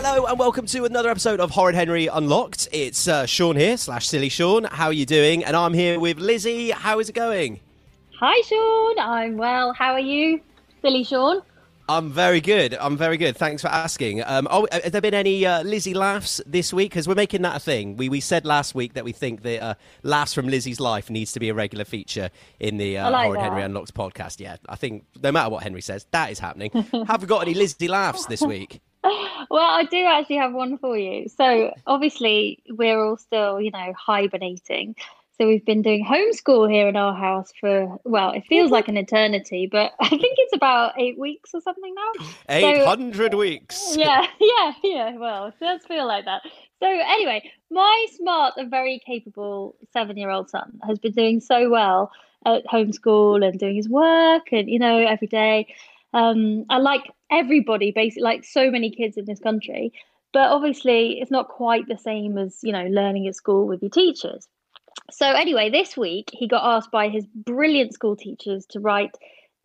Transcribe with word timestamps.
Hello 0.00 0.26
and 0.26 0.38
welcome 0.38 0.64
to 0.66 0.84
another 0.84 1.10
episode 1.10 1.40
of 1.40 1.50
Horrid 1.50 1.74
Henry 1.74 2.06
Unlocked. 2.06 2.68
It's 2.70 3.08
uh, 3.08 3.26
Sean 3.26 3.56
here, 3.56 3.76
slash 3.76 4.06
Silly 4.06 4.28
Sean. 4.28 4.62
How 4.62 4.86
are 4.86 4.92
you 4.92 5.04
doing? 5.04 5.44
And 5.44 5.56
I'm 5.56 5.74
here 5.74 5.98
with 5.98 6.20
Lizzie. 6.20 6.70
How 6.70 7.00
is 7.00 7.08
it 7.08 7.14
going? 7.14 7.58
Hi, 8.20 8.40
Sean. 8.42 8.98
I'm 9.00 9.36
well. 9.36 9.72
How 9.72 9.94
are 9.94 9.98
you, 9.98 10.40
silly 10.82 11.02
Sean? 11.02 11.42
I'm 11.88 12.10
very 12.10 12.40
good. 12.40 12.74
I'm 12.74 12.96
very 12.96 13.16
good. 13.16 13.36
Thanks 13.36 13.60
for 13.60 13.66
asking. 13.66 14.22
Um, 14.22 14.46
oh, 14.52 14.68
have 14.70 14.92
there 14.92 15.00
been 15.00 15.14
any 15.14 15.44
uh, 15.44 15.64
Lizzie 15.64 15.94
laughs 15.94 16.40
this 16.46 16.72
week? 16.72 16.92
Because 16.92 17.08
we're 17.08 17.16
making 17.16 17.42
that 17.42 17.56
a 17.56 17.60
thing. 17.60 17.96
We 17.96 18.08
we 18.08 18.20
said 18.20 18.44
last 18.46 18.76
week 18.76 18.94
that 18.94 19.04
we 19.04 19.10
think 19.10 19.42
that 19.42 19.60
uh, 19.60 19.74
laughs 20.04 20.32
from 20.32 20.46
Lizzie's 20.46 20.78
life 20.78 21.10
needs 21.10 21.32
to 21.32 21.40
be 21.40 21.48
a 21.48 21.54
regular 21.54 21.84
feature 21.84 22.30
in 22.60 22.76
the 22.76 22.98
uh, 22.98 23.10
like 23.10 23.24
Horrid 23.24 23.40
that. 23.40 23.44
Henry 23.46 23.62
Unlocked 23.62 23.94
podcast. 23.94 24.38
Yeah, 24.38 24.58
I 24.68 24.76
think 24.76 25.06
no 25.20 25.32
matter 25.32 25.50
what 25.50 25.64
Henry 25.64 25.80
says, 25.80 26.06
that 26.12 26.30
is 26.30 26.38
happening. 26.38 26.70
have 27.08 27.20
we 27.20 27.26
got 27.26 27.42
any 27.42 27.54
Lizzie 27.54 27.88
laughs 27.88 28.26
this 28.26 28.42
week? 28.42 28.80
Well, 29.50 29.70
I 29.70 29.84
do 29.84 30.04
actually 30.04 30.36
have 30.36 30.52
one 30.52 30.78
for 30.78 30.98
you. 30.98 31.28
So, 31.28 31.72
obviously, 31.86 32.62
we're 32.68 33.02
all 33.02 33.16
still, 33.16 33.60
you 33.60 33.70
know, 33.70 33.92
hibernating. 33.96 34.94
So, 35.38 35.46
we've 35.46 35.64
been 35.64 35.82
doing 35.82 36.04
homeschool 36.04 36.70
here 36.70 36.88
in 36.88 36.96
our 36.96 37.14
house 37.14 37.52
for, 37.60 37.98
well, 38.04 38.32
it 38.32 38.44
feels 38.46 38.70
like 38.70 38.88
an 38.88 38.96
eternity, 38.96 39.68
but 39.70 39.92
I 40.00 40.08
think 40.08 40.36
it's 40.38 40.54
about 40.54 40.98
eight 40.98 41.18
weeks 41.18 41.50
or 41.54 41.60
something 41.60 41.94
now. 41.94 42.24
Eight 42.48 42.84
hundred 42.84 43.34
weeks. 43.34 43.94
yeah, 43.96 44.26
yeah, 44.40 44.72
yeah. 44.82 45.16
Well, 45.16 45.46
it 45.46 45.54
does 45.60 45.84
feel 45.86 46.06
like 46.06 46.24
that. 46.26 46.42
So 46.80 46.86
anyway, 46.86 47.50
my 47.70 48.06
smart 48.16 48.54
and 48.56 48.70
very 48.70 49.00
capable 49.04 49.76
seven-year-old 49.92 50.50
son 50.50 50.78
has 50.86 50.98
been 50.98 51.12
doing 51.12 51.40
so 51.40 51.70
well 51.70 52.12
at 52.44 52.66
homeschool 52.66 53.46
and 53.46 53.58
doing 53.58 53.76
his 53.76 53.88
work 53.88 54.52
and 54.52 54.68
you 54.68 54.78
know 54.78 54.98
every 54.98 55.26
day. 55.26 55.74
Um, 56.12 56.64
I 56.70 56.78
like 56.78 57.02
everybody, 57.30 57.92
basically, 57.92 58.22
like 58.22 58.44
so 58.44 58.70
many 58.70 58.90
kids 58.90 59.16
in 59.16 59.24
this 59.24 59.40
country. 59.40 59.92
But 60.32 60.50
obviously, 60.50 61.20
it's 61.20 61.30
not 61.30 61.48
quite 61.48 61.88
the 61.88 61.96
same 61.96 62.36
as 62.36 62.58
you 62.62 62.72
know 62.72 62.84
learning 62.84 63.26
at 63.28 63.34
school 63.34 63.66
with 63.66 63.82
your 63.82 63.90
teachers. 63.90 64.46
So 65.10 65.26
anyway, 65.26 65.70
this 65.70 65.96
week 65.96 66.28
he 66.32 66.46
got 66.46 66.76
asked 66.76 66.90
by 66.90 67.08
his 67.08 67.26
brilliant 67.34 67.94
school 67.94 68.14
teachers 68.16 68.66
to 68.70 68.80
write. 68.80 69.16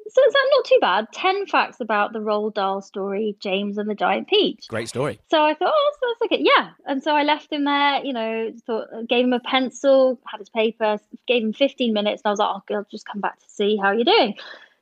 So 0.07 0.21
it's 0.23 0.35
not 0.35 0.65
too 0.65 0.77
bad. 0.81 1.05
Ten 1.13 1.45
facts 1.47 1.79
about 1.79 2.13
the 2.13 2.19
Roald 2.19 2.53
Dahl 2.53 2.81
story, 2.81 3.35
James 3.39 3.77
and 3.77 3.89
the 3.89 3.95
Giant 3.95 4.27
Peach. 4.27 4.67
Great 4.67 4.89
story. 4.89 5.19
So 5.31 5.43
I 5.43 5.53
thought, 5.53 5.73
oh, 5.73 5.91
that's, 6.01 6.19
that's 6.19 6.33
okay, 6.33 6.43
yeah. 6.45 6.71
And 6.85 7.01
so 7.01 7.15
I 7.15 7.23
left 7.23 7.51
him 7.51 7.63
there. 7.63 8.03
You 8.05 8.13
know, 8.13 8.51
thought 8.65 8.87
gave 9.07 9.25
him 9.25 9.33
a 9.33 9.39
pencil, 9.39 10.19
had 10.29 10.39
his 10.39 10.49
paper, 10.49 10.99
gave 11.27 11.43
him 11.43 11.53
fifteen 11.53 11.93
minutes, 11.93 12.21
and 12.23 12.29
I 12.29 12.31
was 12.31 12.39
like, 12.39 12.49
oh, 12.49 12.75
I'll 12.75 12.87
just 12.91 13.05
come 13.05 13.21
back 13.21 13.39
to 13.39 13.49
see 13.49 13.77
how 13.77 13.91
you're 13.91 14.05
doing. 14.05 14.35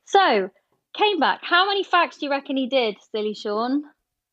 So 0.04 0.50
came 0.94 1.18
back. 1.20 1.40
How 1.42 1.66
many 1.66 1.82
facts 1.84 2.18
do 2.18 2.26
you 2.26 2.30
reckon 2.30 2.56
he 2.56 2.66
did, 2.66 2.96
silly 3.10 3.34
Sean? 3.34 3.84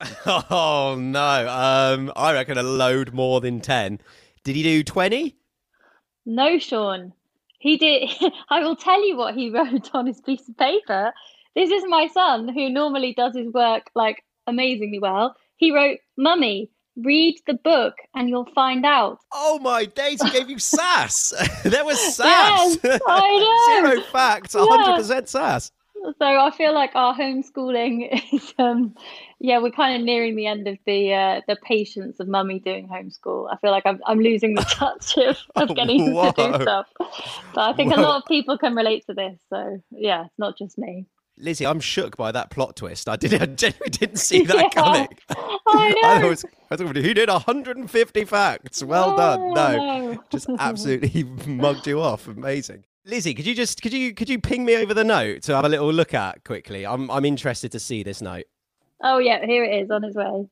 Oh 0.26 0.96
no. 0.98 1.48
Um, 1.50 2.12
I 2.16 2.32
reckon 2.34 2.58
a 2.58 2.64
load 2.64 3.14
more 3.14 3.42
than 3.42 3.60
ten. 3.60 4.00
Did 4.44 4.56
he 4.56 4.64
do 4.64 4.84
twenty? 4.84 5.36
No, 6.26 6.58
Sean. 6.60 7.14
He 7.60 7.76
did. 7.78 8.10
I 8.50 8.62
will 8.62 8.76
tell 8.78 9.06
you 9.06 9.18
what 9.18 9.36
he 9.36 9.50
wrote 9.54 9.90
on 9.94 10.08
his 10.08 10.22
piece 10.22 10.48
of 10.48 10.58
paper. 10.58 11.12
This 11.56 11.70
is 11.72 11.84
my 11.88 12.08
son 12.08 12.48
who 12.48 12.70
normally 12.70 13.14
does 13.14 13.36
his 13.36 13.52
work 13.52 13.90
like 13.96 14.24
amazingly 14.48 15.00
well. 15.00 15.36
He 15.58 15.74
wrote, 15.74 15.98
Mummy, 16.16 16.72
read 16.96 17.38
the 17.48 17.56
book 17.56 17.96
and 18.16 18.30
you'll 18.30 18.50
find 18.56 18.86
out. 18.86 19.18
Oh 19.34 19.60
my 19.60 19.84
days, 19.86 20.22
he 20.22 20.30
gave 20.30 20.50
you 20.50 20.60
sass. 20.60 21.34
there 21.64 21.84
was 21.84 22.00
sass. 22.16 22.78
Yes, 22.82 23.02
I 23.06 23.82
know. 23.84 23.90
Zero 23.92 24.02
facts, 24.14 24.56
Yeah. 24.56 24.62
100% 24.62 25.28
sass. 25.28 25.72
So 26.18 26.26
I 26.26 26.52
feel 26.52 26.74
like 26.74 26.92
our 26.96 27.14
homeschooling 27.16 28.24
is, 28.34 28.54
um, 28.58 28.96
yeah, 29.40 29.60
we're 29.60 29.72
kind 29.72 30.00
of 30.00 30.06
nearing 30.06 30.36
the 30.36 30.46
end 30.48 30.68
of 30.68 30.78
the 30.86 31.14
uh, 31.14 31.42
the 31.48 31.56
patience 31.58 32.20
of 32.20 32.28
mummy 32.28 32.60
doing 32.60 32.88
homeschool. 32.88 33.50
I 33.52 33.58
feel 33.58 33.72
like 33.72 33.84
I'm 33.86 34.00
I'm 34.06 34.20
losing 34.20 34.56
the 34.56 34.62
touch 34.62 35.18
of, 35.18 35.38
of 35.56 35.76
getting 35.76 36.06
to 36.14 36.32
do 36.36 36.62
stuff. 36.62 36.88
But 37.54 37.62
I 37.62 37.74
think 37.74 37.94
a 37.94 38.00
lot 38.00 38.22
of 38.22 38.28
people 38.28 38.58
can 38.58 38.76
relate 38.76 39.06
to 39.08 39.14
this. 39.14 39.40
So 39.50 39.82
yeah, 39.92 40.26
it's 40.26 40.40
not 40.40 40.58
just 40.58 40.78
me. 40.78 41.06
Lizzie, 41.42 41.66
I'm 41.66 41.80
shook 41.80 42.18
by 42.18 42.34
that 42.34 42.50
plot 42.50 42.76
twist. 42.76 43.08
I, 43.08 43.16
did, 43.16 43.34
I 43.42 43.46
genuinely 43.46 43.90
didn't 43.92 44.18
see 44.18 44.44
that 44.46 44.56
Yeah. 44.58 44.70
coming. 44.70 45.08
I 45.68 46.20
know. 46.22 46.28
was, 46.30 46.44
I 46.70 46.76
thought 46.76 46.96
he 46.98 47.14
did 47.14 47.30
150 47.30 48.26
facts. 48.26 48.84
Well 48.84 49.16
done. 49.16 49.40
Oh, 49.42 49.54
No, 49.54 49.78
no. 50.12 50.24
just 50.30 50.50
absolutely 50.60 51.24
mugged 51.48 51.88
you 51.88 52.02
off. 52.02 52.28
Amazing. 52.28 52.84
Lizzie, 53.10 53.34
could 53.34 53.48
you 53.48 53.56
just 53.56 53.82
could 53.82 53.92
you 53.92 54.14
could 54.14 54.30
you 54.30 54.40
ping 54.40 54.64
me 54.64 54.76
over 54.76 54.94
the 54.94 55.04
note 55.04 55.42
to 55.44 55.56
have 55.56 55.66
a 55.66 55.70
little 55.70 55.92
look 55.92 56.14
at 56.14 56.44
quickly? 56.44 56.86
I'm 56.86 57.10
I'm 57.10 57.26
interested 57.26 57.72
to 57.72 57.80
see 57.80 58.04
this 58.04 58.22
note. 58.22 58.46
Oh 59.04 59.18
yeah, 59.18 59.44
here 59.46 59.64
it 59.64 59.84
is 59.84 59.90
on 59.90 60.04
its 60.04 60.16
way. 60.16 60.46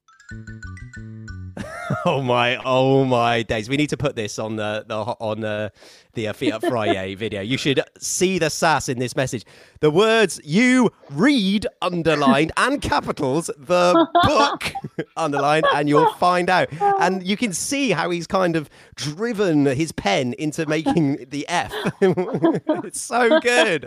Oh 2.06 2.22
my, 2.22 2.58
oh 2.66 3.06
my 3.06 3.44
days! 3.44 3.70
We 3.70 3.78
need 3.78 3.90
to 3.90 3.98
put 3.98 4.16
this 4.16 4.40
on 4.40 4.56
the, 4.58 4.84
the 4.88 4.96
on 4.96 5.40
the 5.42 5.72
the 6.14 6.28
uh, 6.30 6.34
Feet 6.34 6.52
Up 6.52 6.66
Friday 6.66 7.16
video. 7.24 7.42
You 7.42 7.58
should 7.58 7.81
see 7.98 8.40
the 8.40 8.50
sass 8.50 8.90
in 8.90 9.00
this 9.00 9.16
message. 9.16 9.46
The 9.80 9.92
words 9.92 10.40
you 10.44 10.90
read 11.12 11.66
underlined 11.81 12.52
and 12.58 12.81
capitals 12.81 13.47
the 13.58 14.08
book 14.26 14.74
underlined, 15.18 15.66
and 15.74 15.88
you'll 15.88 16.12
find 16.14 16.50
out. 16.50 16.68
And 17.00 17.26
you 17.26 17.38
can 17.38 17.53
see 17.53 17.92
how 17.92 18.09
he's 18.09 18.28
kind 18.28 18.56
of 18.56 18.70
driven 18.96 19.66
his 19.66 19.92
pen 19.92 20.34
into 20.40 20.66
making 20.66 21.26
the 21.30 21.47
F. 21.47 21.72
it's 22.02 23.00
so 23.00 23.40
good. 23.40 23.86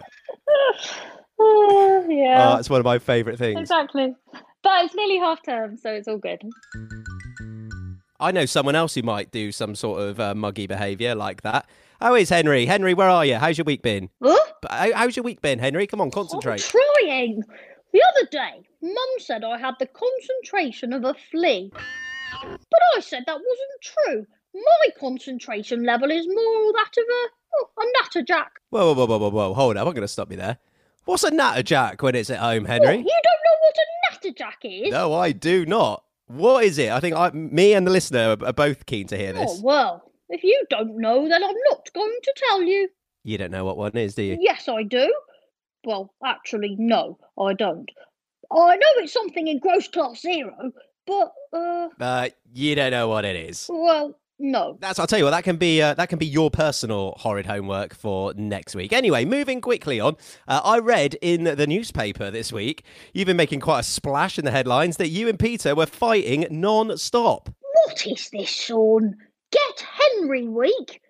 Yeah, 1.39 2.53
Oh, 2.53 2.57
it's 2.59 2.69
one 2.71 2.81
of 2.81 2.85
my 2.85 2.99
favourite 2.99 3.39
things. 3.39 3.59
exactly. 3.61 4.15
But 4.63 4.85
it's 4.85 4.95
nearly 4.95 5.19
half 5.19 5.43
term, 5.43 5.77
so 5.79 5.91
it's 5.91 6.07
all 6.07 6.19
good. 6.19 6.43
I 8.21 8.31
know 8.33 8.45
someone 8.47 8.75
else 8.75 8.95
who 8.95 9.03
might 9.03 9.31
do 9.31 9.51
some 9.53 9.75
sort 9.75 10.03
of 10.03 10.21
uh, 10.21 10.35
muggy 10.35 10.67
behaviour 10.67 11.15
like 11.15 11.43
that. 11.43 11.67
How 12.01 12.15
is 12.15 12.29
Henry? 12.29 12.67
Henry, 12.67 12.95
where 12.95 13.09
are 13.09 13.25
you? 13.25 13.37
How's 13.37 13.59
your 13.59 13.65
week 13.65 13.83
been? 13.83 14.11
Huh? 14.23 14.39
How- 14.69 14.93
How's 14.95 15.17
your 15.17 15.25
week 15.25 15.41
been, 15.43 15.59
Henry? 15.59 15.87
Come 15.87 16.01
on, 16.01 16.11
concentrate. 16.11 16.63
I'm 16.75 16.81
trying. 17.05 17.43
The 17.93 18.03
other 18.15 18.29
day, 18.31 18.69
Mum 18.83 18.95
said 19.19 19.43
I 19.45 19.59
had 19.59 19.75
the 19.81 19.87
concentration 19.87 20.93
of 20.93 21.05
a 21.05 21.15
flea. 21.31 21.71
But 21.73 22.81
I 22.97 23.01
said 23.01 23.25
that 23.27 23.35
wasn't 23.39 23.81
true. 23.83 24.27
My 24.55 24.89
concentration 24.99 25.85
level 25.85 26.11
is 26.11 26.27
more 26.27 26.73
that 26.73 26.93
of 26.97 27.05
a, 27.05 27.29
oh, 27.57 27.69
a 27.79 27.85
natterjack. 28.03 28.47
Whoa, 28.71 28.93
whoa, 28.95 29.07
whoa, 29.07 29.07
whoa, 29.07 29.19
whoa, 29.19 29.31
whoa. 29.31 29.55
Hold 29.55 29.77
up. 29.77 29.87
I'm 29.87 29.93
going 29.93 30.03
to 30.03 30.09
stop 30.09 30.31
you 30.31 30.37
there. 30.37 30.59
What's 31.05 31.25
a 31.25 31.31
natterjack 31.31 32.01
when 32.03 32.15
it's 32.15 32.31
at 32.31 32.39
home, 32.39 32.63
What, 32.65 32.71
Henry? 32.71 32.99
you 32.99 33.21
don't 33.23 33.41
know 33.45 33.57
what 33.61 33.77
a 33.77 34.29
natterjack 34.29 34.87
is? 34.87 34.91
No, 34.93 35.13
I 35.15 35.33
do 35.33 35.67
not. 35.67 36.05
What 36.31 36.65
is 36.65 36.79
it? 36.79 36.91
I 36.93 37.01
think 37.01 37.17
I, 37.17 37.31
me 37.31 37.75
and 37.75 37.85
the 37.85 37.91
listener 37.91 38.37
are, 38.45 38.53
both 38.53 38.87
keen 38.87 39.09
to 39.09 39.17
hear 39.17 39.33
this. 39.33 39.51
Oh, 39.51 39.55
this. 39.55 39.63
well, 39.63 40.13
if 40.29 40.45
you 40.45 40.65
don't 40.71 40.97
know, 40.97 41.29
then 41.29 41.43
I'm 41.43 41.57
not 41.71 41.89
going 41.93 42.19
to 42.23 42.35
tell 42.49 42.63
you. 42.63 42.89
You 43.25 43.37
don't 43.37 43.51
know 43.51 43.65
what 43.65 43.77
one 43.77 43.97
is, 43.97 44.15
do 44.15 44.23
you? 44.23 44.39
Yes, 44.41 44.69
I 44.69 44.85
do. 44.85 45.13
Well, 45.85 46.15
actually, 46.25 46.77
no, 46.79 47.19
I 47.39 47.55
don't. 47.55 47.89
I 48.53 48.77
know 48.77 48.87
it's 48.99 49.13
something 49.13 49.49
in 49.49 49.59
gross 49.59 49.89
class 49.89 50.21
zero, 50.21 50.71
but, 51.07 51.33
uh, 51.53 51.89
Uh, 52.01 52.29
you 52.53 52.75
don't 52.77 52.93
know 52.93 53.09
what 53.09 53.25
it 53.25 53.35
is. 53.35 53.67
well, 53.69 54.17
no. 54.41 54.79
That's. 54.81 54.99
I'll 54.99 55.07
tell 55.07 55.19
you 55.19 55.25
what. 55.27 55.31
That 55.33 55.45
can 55.45 55.57
be. 55.57 55.81
Uh, 55.83 55.95
that 55.95 56.09
can 56.09 56.19
be 56.19 56.27
your 56.27 56.51
personal 56.51 57.15
horrid 57.19 57.47
homework 57.47 57.95
for 57.95 58.33
next 58.35 58.75
week. 58.75 58.93
Anyway, 58.93 59.25
moving 59.25 59.61
quickly 59.61 60.01
on. 60.01 60.17
Uh, 60.49 60.61
I 60.65 60.79
read 60.79 61.17
in 61.21 61.45
the 61.45 61.67
newspaper 61.67 62.31
this 62.31 62.53
week. 62.53 62.85
You've 63.13 63.27
been 63.27 63.37
making 63.37 63.61
quite 63.61 63.81
a 63.81 63.85
splash 63.85 64.39
in 64.39 64.45
the 64.45 64.51
headlines 64.51 64.97
that 64.97 65.09
you 65.09 65.29
and 65.29 65.39
Peter 65.39 65.75
were 65.75 65.87
fighting 65.87 66.47
non-stop. 66.51 67.51
What 67.85 68.07
is 68.07 68.31
this, 68.31 68.49
Sean? 68.49 69.17
Get 69.53 69.87
Henry 69.99 70.49
week? 70.49 71.01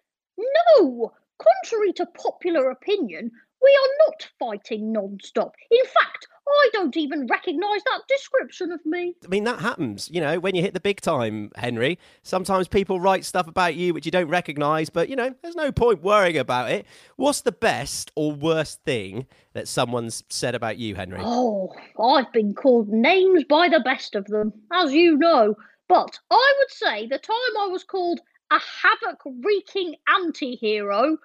No! 0.79 1.13
Contrary 1.39 1.93
to 1.95 2.07
popular 2.07 2.71
opinion, 2.71 3.31
we 3.63 3.71
are 3.71 4.07
not 4.07 4.29
fighting 4.39 4.93
non 4.93 5.19
stop. 5.23 5.55
In 5.71 5.85
fact, 5.85 6.27
I 6.49 6.69
don't 6.73 6.97
even 6.97 7.27
recognise 7.27 7.83
that 7.85 8.03
description 8.09 8.73
of 8.73 8.85
me. 8.85 9.15
I 9.25 9.29
mean, 9.29 9.45
that 9.45 9.61
happens. 9.61 10.11
You 10.13 10.21
know, 10.21 10.41
when 10.41 10.55
you 10.55 10.63
hit 10.63 10.75
the 10.75 10.81
big 10.81 11.01
time, 11.01 11.51
Henry. 11.55 11.99
Sometimes 12.23 12.69
people 12.69 13.01
write 13.01 13.25
stuff 13.25 13.47
about 13.47 13.77
you 13.77 13.95
which 13.95 14.05
you 14.05 14.13
don't 14.13 14.29
recognise, 14.29 14.91
but 14.91 15.09
you 15.09 15.17
know, 15.17 15.35
there's 15.43 15.57
no 15.57 15.71
point 15.71 16.03
worrying 16.03 16.39
about 16.39 16.71
it. 16.71 16.87
What's 17.17 17.43
the 17.43 17.53
best 17.53 18.11
or 18.17 18.33
worst 18.33 18.83
thing 18.85 19.27
that 19.53 19.69
someone's 19.69 20.25
said 20.29 20.55
about 20.55 20.77
you, 20.77 20.95
Henry? 20.95 21.21
Oh, 21.23 21.73
I've 22.03 22.33
been 22.33 22.55
called 22.55 22.89
names 22.89 23.45
by 23.45 23.69
the 23.69 23.81
best 23.81 24.15
of 24.15 24.27
them, 24.27 24.53
as 24.73 24.93
you 24.93 25.17
know. 25.17 25.55
But 25.89 26.19
I 26.31 26.55
would 26.59 26.71
say 26.71 27.07
the 27.07 27.19
time 27.19 27.57
I 27.61 27.67
was 27.67 27.85
called 27.85 28.21
a 28.51 28.59
havoc 28.59 29.21
wreaking 29.25 29.97
anti 30.09 30.57
hero, 30.57 31.19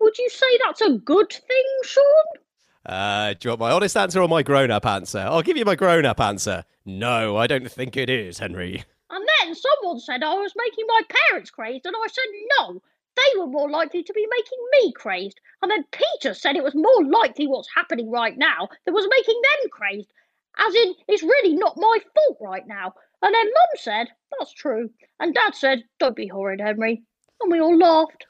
would 0.00 0.18
you 0.18 0.28
say 0.28 0.58
that's 0.64 0.80
a 0.80 0.98
good 0.98 1.30
thing, 1.30 1.66
Sean? 1.84 2.41
Uh, 2.84 3.34
do 3.34 3.48
you 3.48 3.50
want 3.50 3.60
my 3.60 3.70
honest 3.70 3.96
answer 3.96 4.20
or 4.20 4.28
my 4.28 4.42
grown-up 4.42 4.84
answer? 4.84 5.20
I'll 5.20 5.42
give 5.42 5.56
you 5.56 5.64
my 5.64 5.76
grown-up 5.76 6.20
answer. 6.20 6.64
No, 6.84 7.36
I 7.36 7.46
don't 7.46 7.70
think 7.70 7.96
it 7.96 8.10
is, 8.10 8.38
Henry. 8.38 8.84
And 9.10 9.28
then 9.40 9.54
someone 9.54 10.00
said 10.00 10.22
I 10.22 10.34
was 10.34 10.52
making 10.56 10.86
my 10.88 11.02
parents 11.28 11.50
crazed, 11.50 11.86
and 11.86 11.94
I 11.96 12.06
said 12.08 12.24
no. 12.58 12.82
They 13.14 13.38
were 13.38 13.46
more 13.46 13.70
likely 13.70 14.02
to 14.02 14.12
be 14.12 14.26
making 14.30 14.58
me 14.72 14.92
crazed. 14.92 15.38
And 15.60 15.70
then 15.70 15.84
Peter 15.92 16.34
said 16.34 16.56
it 16.56 16.64
was 16.64 16.74
more 16.74 17.04
likely 17.04 17.46
what's 17.46 17.68
happening 17.74 18.10
right 18.10 18.36
now 18.36 18.68
that 18.86 18.92
was 18.92 19.06
making 19.10 19.40
them 19.42 19.70
crazed. 19.70 20.12
As 20.58 20.74
in, 20.74 20.94
it's 21.08 21.22
really 21.22 21.54
not 21.54 21.76
my 21.76 21.98
fault 22.14 22.38
right 22.40 22.66
now. 22.66 22.94
And 23.20 23.34
then 23.34 23.46
Mum 23.46 23.68
said, 23.76 24.08
That's 24.38 24.52
true. 24.52 24.90
And 25.20 25.34
Dad 25.34 25.54
said, 25.54 25.84
Don't 26.00 26.16
be 26.16 26.26
horrid, 26.26 26.60
Henry. 26.60 27.02
And 27.40 27.52
we 27.52 27.60
all 27.60 27.76
laughed. 27.76 28.26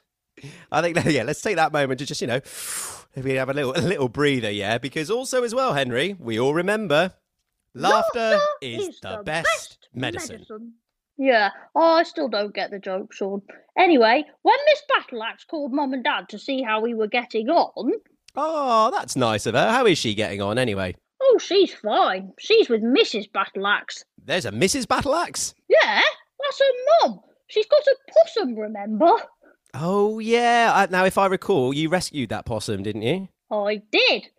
I 0.71 0.81
think 0.81 0.97
yeah, 1.05 1.23
let's 1.23 1.41
take 1.41 1.55
that 1.55 1.73
moment 1.73 1.99
to 1.99 2.05
just, 2.05 2.21
you 2.21 2.27
know, 2.27 2.41
maybe 3.15 3.35
have 3.35 3.49
a 3.49 3.53
little 3.53 3.73
a 3.75 3.81
little 3.81 4.09
breather, 4.09 4.51
yeah, 4.51 4.77
because 4.77 5.09
also 5.09 5.43
as 5.43 5.53
well, 5.53 5.73
Henry, 5.73 6.15
we 6.19 6.39
all 6.39 6.53
remember 6.53 7.13
laughter, 7.73 8.39
is, 8.61 8.99
the, 9.01 9.21
best, 9.23 9.89
medicine. 9.93 10.45
Yeah, 11.17 11.51
oh, 11.75 11.95
I 11.95 12.03
still 12.03 12.27
don't 12.27 12.55
get 12.55 12.71
the 12.71 12.79
joke, 12.79 13.13
Sean. 13.13 13.41
Anyway, 13.77 14.25
when 14.41 14.57
Miss 14.65 14.81
Battleaxe 14.91 15.45
called 15.47 15.71
Mum 15.71 15.93
and 15.93 16.03
Dad 16.03 16.29
to 16.29 16.39
see 16.39 16.63
how 16.63 16.81
we 16.81 16.93
were 16.93 17.07
getting 17.07 17.49
on, 17.49 17.91
Oh, 18.35 18.89
that's 18.91 19.15
nice 19.15 19.45
of 19.45 19.53
her. 19.53 19.69
How 19.71 19.85
is 19.85 19.97
she 19.99 20.15
getting 20.15 20.41
on 20.41 20.57
anyway? 20.57 20.95
oh, 21.25 21.37
she's 21.37 21.73
fine. 21.73 22.33
She's 22.39 22.69
with 22.69 22.81
Mrs. 22.81 23.29
Battleaxe. 23.31 24.03
There's 24.23 24.45
a 24.45 24.51
Mrs. 24.51 24.85
Battleaxe. 24.85 25.53
Yeah, 25.69 26.01
that's 26.41 26.59
her 26.59 27.07
mum. 27.07 27.21
She's 27.47 27.65
got 27.67 27.81
a 27.81 27.95
possum, 28.11 28.55
remember? 28.55 29.11
Oh 29.73 30.19
yeah. 30.19 30.71
Uh, 30.73 30.87
now, 30.89 31.05
if 31.05 31.17
I 31.17 31.25
recall, 31.27 31.73
you 31.73 31.89
rescued 31.89 32.29
that 32.29 32.45
possum, 32.45 32.83
didn't 32.83 33.01
you? 33.01 33.29
I 33.51 33.81
did. 33.91 34.29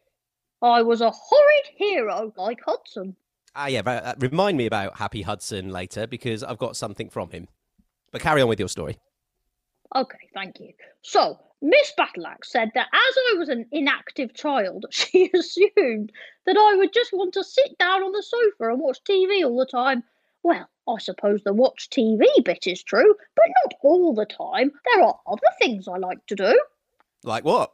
I 0.62 0.82
was 0.82 1.00
a 1.00 1.10
horrid 1.10 1.66
hero 1.76 2.32
like 2.36 2.60
Hudson. 2.64 3.16
Ah, 3.54 3.66
yeah. 3.66 3.82
but, 3.82 4.04
uh, 4.04 4.14
remind 4.18 4.56
me 4.56 4.66
about 4.66 4.98
Happy 4.98 5.22
Hudson 5.22 5.68
later 5.70 6.06
because 6.06 6.42
I've 6.42 6.58
got 6.58 6.76
something 6.76 7.08
from 7.08 7.30
him. 7.30 7.48
But 8.10 8.20
carry 8.20 8.42
on 8.42 8.48
with 8.48 8.58
your 8.58 8.68
story. 8.68 8.98
Okay, 9.94 10.28
thank 10.34 10.58
you. 10.58 10.72
So, 11.02 11.38
Miss 11.62 11.92
Battleaxe 11.98 12.46
said 12.46 12.70
that 12.74 12.88
as 12.92 13.14
I 13.16 13.34
was 13.38 13.48
an 13.48 13.66
inactive 13.70 14.34
child, 14.34 14.86
she 14.90 15.30
assumed 15.34 16.12
that 16.46 16.56
I 16.56 16.74
would 16.76 16.92
just 16.92 17.12
want 17.12 17.34
to 17.34 17.44
sit 17.44 17.78
down 17.78 18.02
on 18.02 18.12
the 18.12 18.22
sofa 18.22 18.72
and 18.72 18.80
watch 18.80 18.98
TV 19.08 19.44
all 19.44 19.58
the 19.58 19.66
time. 19.66 20.02
Well, 20.44 20.68
I 20.86 20.98
suppose 20.98 21.42
the 21.42 21.54
watch 21.54 21.88
TV 21.90 22.22
bit 22.44 22.66
is 22.66 22.82
true, 22.82 23.14
but 23.34 23.46
not 23.64 23.74
all 23.82 24.14
the 24.14 24.26
time. 24.26 24.70
There 24.92 25.02
are 25.02 25.18
other 25.26 25.40
things 25.58 25.88
I 25.88 25.96
like 25.96 26.24
to 26.26 26.34
do. 26.34 26.60
Like 27.24 27.44
what? 27.44 27.72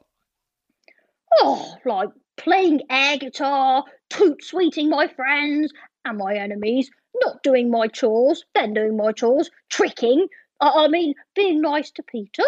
Oh, 1.39 1.75
like 1.85 2.11
playing 2.37 2.83
air 2.89 3.19
guitar, 3.19 3.85
toot 4.09 4.45
sweeting 4.45 4.89
my 4.89 5.09
friends 5.09 5.73
and 6.05 6.17
my 6.17 6.37
enemies, 6.37 6.91
not 7.23 7.43
doing 7.43 7.71
my 7.71 7.89
chores, 7.89 8.45
then 8.55 8.73
doing 8.73 8.97
my 8.97 9.11
chores, 9.11 9.51
tricking. 9.69 10.29
I 10.61 10.85
I 10.85 10.89
mean, 10.89 11.15
being 11.35 11.61
nice 11.61 11.91
to 11.93 12.05
Peter. 12.05 12.45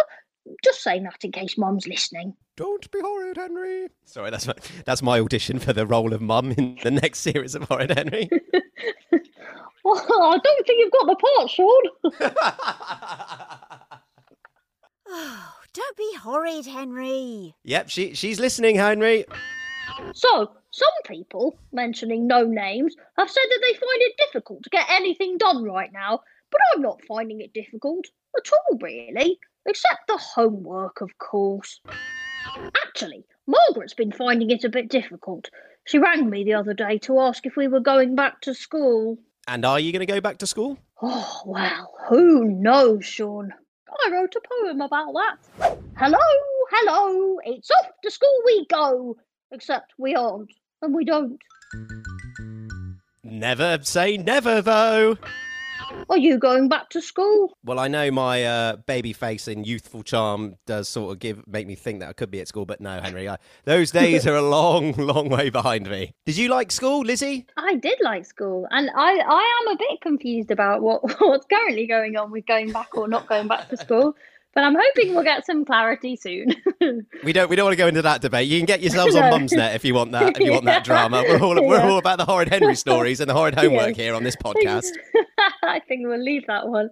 Just 0.65 0.83
saying 0.83 1.05
that 1.05 1.25
in 1.25 1.33
case 1.33 1.59
Mum's 1.59 1.87
listening. 1.87 2.35
Don't 2.57 2.91
be 2.91 3.01
horrid, 3.01 3.37
Henry. 3.37 3.89
Sorry, 4.05 4.31
that's 4.31 4.47
my, 4.47 4.55
that's 4.85 5.03
my 5.03 5.21
audition 5.21 5.59
for 5.59 5.73
the 5.73 5.87
role 5.87 6.13
of 6.13 6.21
mum 6.21 6.53
in 6.53 6.79
the 6.83 6.91
next 6.91 7.21
series 7.21 7.55
of 7.55 7.63
Horrid 7.63 7.97
Henry. 7.97 8.29
Oh, 9.85 10.31
I 10.35 10.39
don't 10.39 10.67
think 10.67 10.81
you've 10.81 10.93
got 10.93 11.07
the 11.07 11.17
part, 11.17 11.51
Sean. 11.51 11.83
Oh, 15.15 15.53
don't 15.75 15.97
be 15.97 16.15
horrid, 16.23 16.65
Henry. 16.65 17.55
yep, 17.65 17.91
she 17.91 18.15
she's 18.15 18.41
listening, 18.41 18.77
Henry. 18.77 19.27
So, 20.15 20.53
some 20.71 20.89
people, 21.07 21.59
mentioning 21.71 22.27
no 22.27 22.45
names, 22.45 22.95
have 23.19 23.29
said 23.31 23.43
that 23.51 23.61
they 23.61 23.75
find 23.75 24.01
it 24.01 24.17
difficult 24.17 24.63
to 24.63 24.71
get 24.71 24.87
anything 24.89 25.37
done 25.37 25.65
right 25.65 25.93
now, 25.93 26.21
but 26.51 26.61
I'm 26.73 26.81
not 26.81 27.03
finding 27.07 27.43
it 27.43 27.53
difficult 27.53 28.07
at 28.37 28.51
all, 28.53 28.79
really, 28.81 29.39
except 29.67 30.07
the 30.09 30.17
homework, 30.17 31.03
of 31.03 31.19
course. 31.19 31.81
Actually, 32.87 33.27
Margaret's 33.47 33.95
been 33.95 34.13
finding 34.13 34.51
it 34.51 34.65
a 34.65 34.71
bit 34.71 34.89
difficult. 34.89 35.51
She 35.85 35.99
rang 35.99 36.31
me 36.31 36.45
the 36.45 36.55
other 36.55 36.75
day 36.75 36.99
to 36.99 37.21
ask 37.21 37.45
if 37.45 37.57
we 37.57 37.69
were 37.69 37.81
going 37.81 38.15
back 38.15 38.41
to 38.43 38.55
school. 38.55 39.19
And 39.49 39.65
are 39.65 39.81
you 39.81 39.93
going 39.93 40.01
to 40.01 40.07
go 40.07 40.21
back 40.21 40.39
to 40.39 40.47
school? 40.47 40.79
Oh, 41.01 41.43
well, 41.45 41.95
who 42.09 42.45
knows, 42.45 43.05
Sean? 43.05 43.53
I 44.05 44.11
wrote 44.11 44.35
a 44.37 44.41
poem 44.49 44.81
about 44.81 45.13
that. 45.13 45.77
Hello, 45.97 46.19
hello, 46.71 47.39
it's 47.45 47.71
off 47.71 47.91
to 48.03 48.11
school 48.11 48.43
we 48.47 48.67
go. 48.67 49.17
Except 49.51 49.93
we 49.99 50.15
aren't, 50.15 50.51
and 50.81 50.95
we 50.95 51.05
don't. 51.05 51.39
Never 53.23 53.79
say 53.83 54.17
never, 54.17 54.63
though. 54.63 55.19
Are 56.13 56.19
you 56.19 56.37
going 56.37 56.69
back 56.69 56.91
to 56.91 57.01
school? 57.01 57.57
Well, 57.65 57.79
I 57.79 57.89
know 57.89 58.11
my 58.11 58.45
uh, 58.45 58.77
baby 58.77 59.15
face 59.15 59.49
and 59.49 59.67
youthful 59.67 60.03
charm 60.03 60.57
does 60.67 60.87
sort 60.87 61.11
of 61.11 61.21
give 61.21 61.43
make 61.49 61.67
me 61.67 61.75
think 61.75 62.01
that 62.01 62.11
I 62.11 62.13
could 62.13 62.31
be 62.31 62.39
at 62.39 62.49
school, 62.49 62.67
but 62.67 62.83
no, 62.83 63.01
Henry, 63.01 63.27
I, 63.31 63.39
those 63.65 63.93
days 63.93 64.27
are 64.27 64.35
a 64.35 64.43
long, 64.43 64.93
long 64.99 65.31
way 65.31 65.49
behind 65.49 65.89
me. 65.89 66.13
Did 66.27 66.37
you 66.37 66.51
like 66.51 66.71
school, 66.71 67.01
Lizzie? 67.01 67.47
I 67.57 67.77
did 67.77 67.99
like 68.03 68.27
school, 68.27 68.69
and 68.71 68.91
I, 68.95 69.21
I 69.21 69.63
am 69.63 69.75
a 69.75 69.79
bit 69.79 70.03
confused 70.03 70.51
about 70.51 70.83
what, 70.83 71.01
what's 71.19 71.47
currently 71.47 71.87
going 71.87 72.19
on 72.19 72.31
with 72.31 72.45
going 72.45 72.73
back 72.73 72.95
or 72.95 73.09
not 73.09 73.27
going 73.27 73.49
back 73.49 73.71
to 73.71 73.79
school. 73.79 74.15
But 74.55 74.65
I'm 74.65 74.77
hoping 74.79 75.15
we'll 75.15 75.25
get 75.25 75.47
some 75.47 75.65
clarity 75.65 76.17
soon. 76.17 76.55
We 77.25 77.33
don't. 77.33 77.49
We 77.49 77.55
don't 77.57 77.65
want 77.67 77.73
to 77.75 77.77
go 77.77 77.87
into 77.87 78.03
that 78.03 78.21
debate. 78.21 78.49
You 78.49 78.59
can 78.59 78.67
get 78.67 78.81
yourselves 78.83 79.15
on 79.15 79.31
No. 79.31 79.37
Mumsnet 79.39 79.75
if 79.77 79.85
you 79.85 79.95
want 79.95 80.11
that. 80.13 80.37
If 80.37 80.41
you 80.41 80.53
want 80.53 80.65
that 80.65 80.85
drama, 80.91 81.23
we're 81.27 81.41
all 81.41 81.55
we're 81.67 81.79
Yeah. 81.79 81.89
all 81.89 81.99
about 81.99 82.19
the 82.19 82.25
horrid 82.25 82.49
Henry 82.49 82.75
stories 82.75 83.21
and 83.21 83.31
the 83.31 83.35
horrid 83.35 83.55
homework 83.59 83.89
Yes. 83.89 83.97
here 83.97 84.15
on 84.15 84.25
this 84.25 84.35
podcast. 84.37 84.91
I 85.63 85.81
think 85.81 86.07
we'll 86.07 86.23
leave 86.23 86.47
that 86.49 86.67
one. 86.69 86.91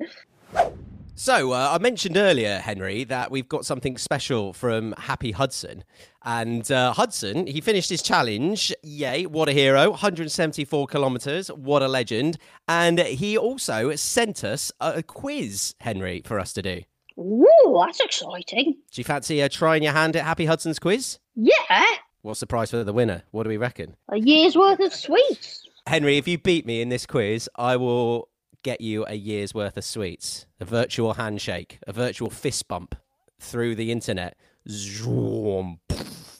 So 1.16 1.52
uh, 1.52 1.72
I 1.72 1.78
mentioned 1.82 2.16
earlier, 2.16 2.58
Henry, 2.60 3.04
that 3.04 3.30
we've 3.30 3.48
got 3.48 3.66
something 3.66 3.98
special 3.98 4.54
from 4.54 4.92
Happy 4.96 5.32
Hudson, 5.32 5.84
and 6.24 6.70
uh, 6.72 6.94
Hudson 6.94 7.46
he 7.46 7.60
finished 7.60 7.90
his 7.90 8.00
challenge. 8.00 8.72
Yay! 8.82 9.26
What 9.26 9.48
a 9.50 9.52
hero! 9.52 9.90
174 9.90 10.86
kilometers. 10.86 11.48
What 11.48 11.82
a 11.82 11.88
legend! 11.88 12.38
And 12.68 12.98
he 13.00 13.36
also 13.36 13.94
sent 13.96 14.44
us 14.44 14.72
a 14.80 15.02
quiz, 15.02 15.74
Henry, 15.80 16.22
for 16.24 16.40
us 16.40 16.54
to 16.54 16.62
do. 16.62 16.82
Ooh, 17.20 17.82
that's 17.84 18.00
exciting. 18.00 18.76
Do 18.90 19.00
you 19.00 19.04
fancy 19.04 19.42
uh, 19.42 19.48
trying 19.50 19.82
your 19.82 19.92
hand 19.92 20.16
at 20.16 20.24
Happy 20.24 20.46
Hudson's 20.46 20.78
quiz? 20.78 21.18
Yeah, 21.36 21.84
What's 22.22 22.40
the 22.40 22.46
prize 22.46 22.70
for 22.70 22.82
the 22.84 22.92
winner? 22.92 23.22
What 23.30 23.44
do 23.44 23.48
we 23.48 23.56
reckon? 23.56 23.96
a 24.10 24.18
year's 24.18 24.56
worth 24.56 24.80
of 24.80 24.92
sweets. 24.94 25.62
Henry, 25.86 26.18
if 26.18 26.28
you 26.28 26.36
beat 26.38 26.66
me 26.66 26.82
in 26.82 26.88
this 26.90 27.06
quiz, 27.06 27.48
I 27.56 27.76
will 27.76 28.28
get 28.62 28.80
you 28.82 29.06
a 29.08 29.14
year's 29.14 29.54
worth 29.54 29.76
of 29.78 29.84
sweets, 29.84 30.44
a 30.60 30.64
virtual 30.66 31.14
handshake, 31.14 31.78
a 31.86 31.92
virtual 31.94 32.28
fist 32.28 32.68
bump 32.68 32.94
through 33.38 33.74
the 33.74 33.90
internet. 33.90 34.36
Zoom. 34.68 35.80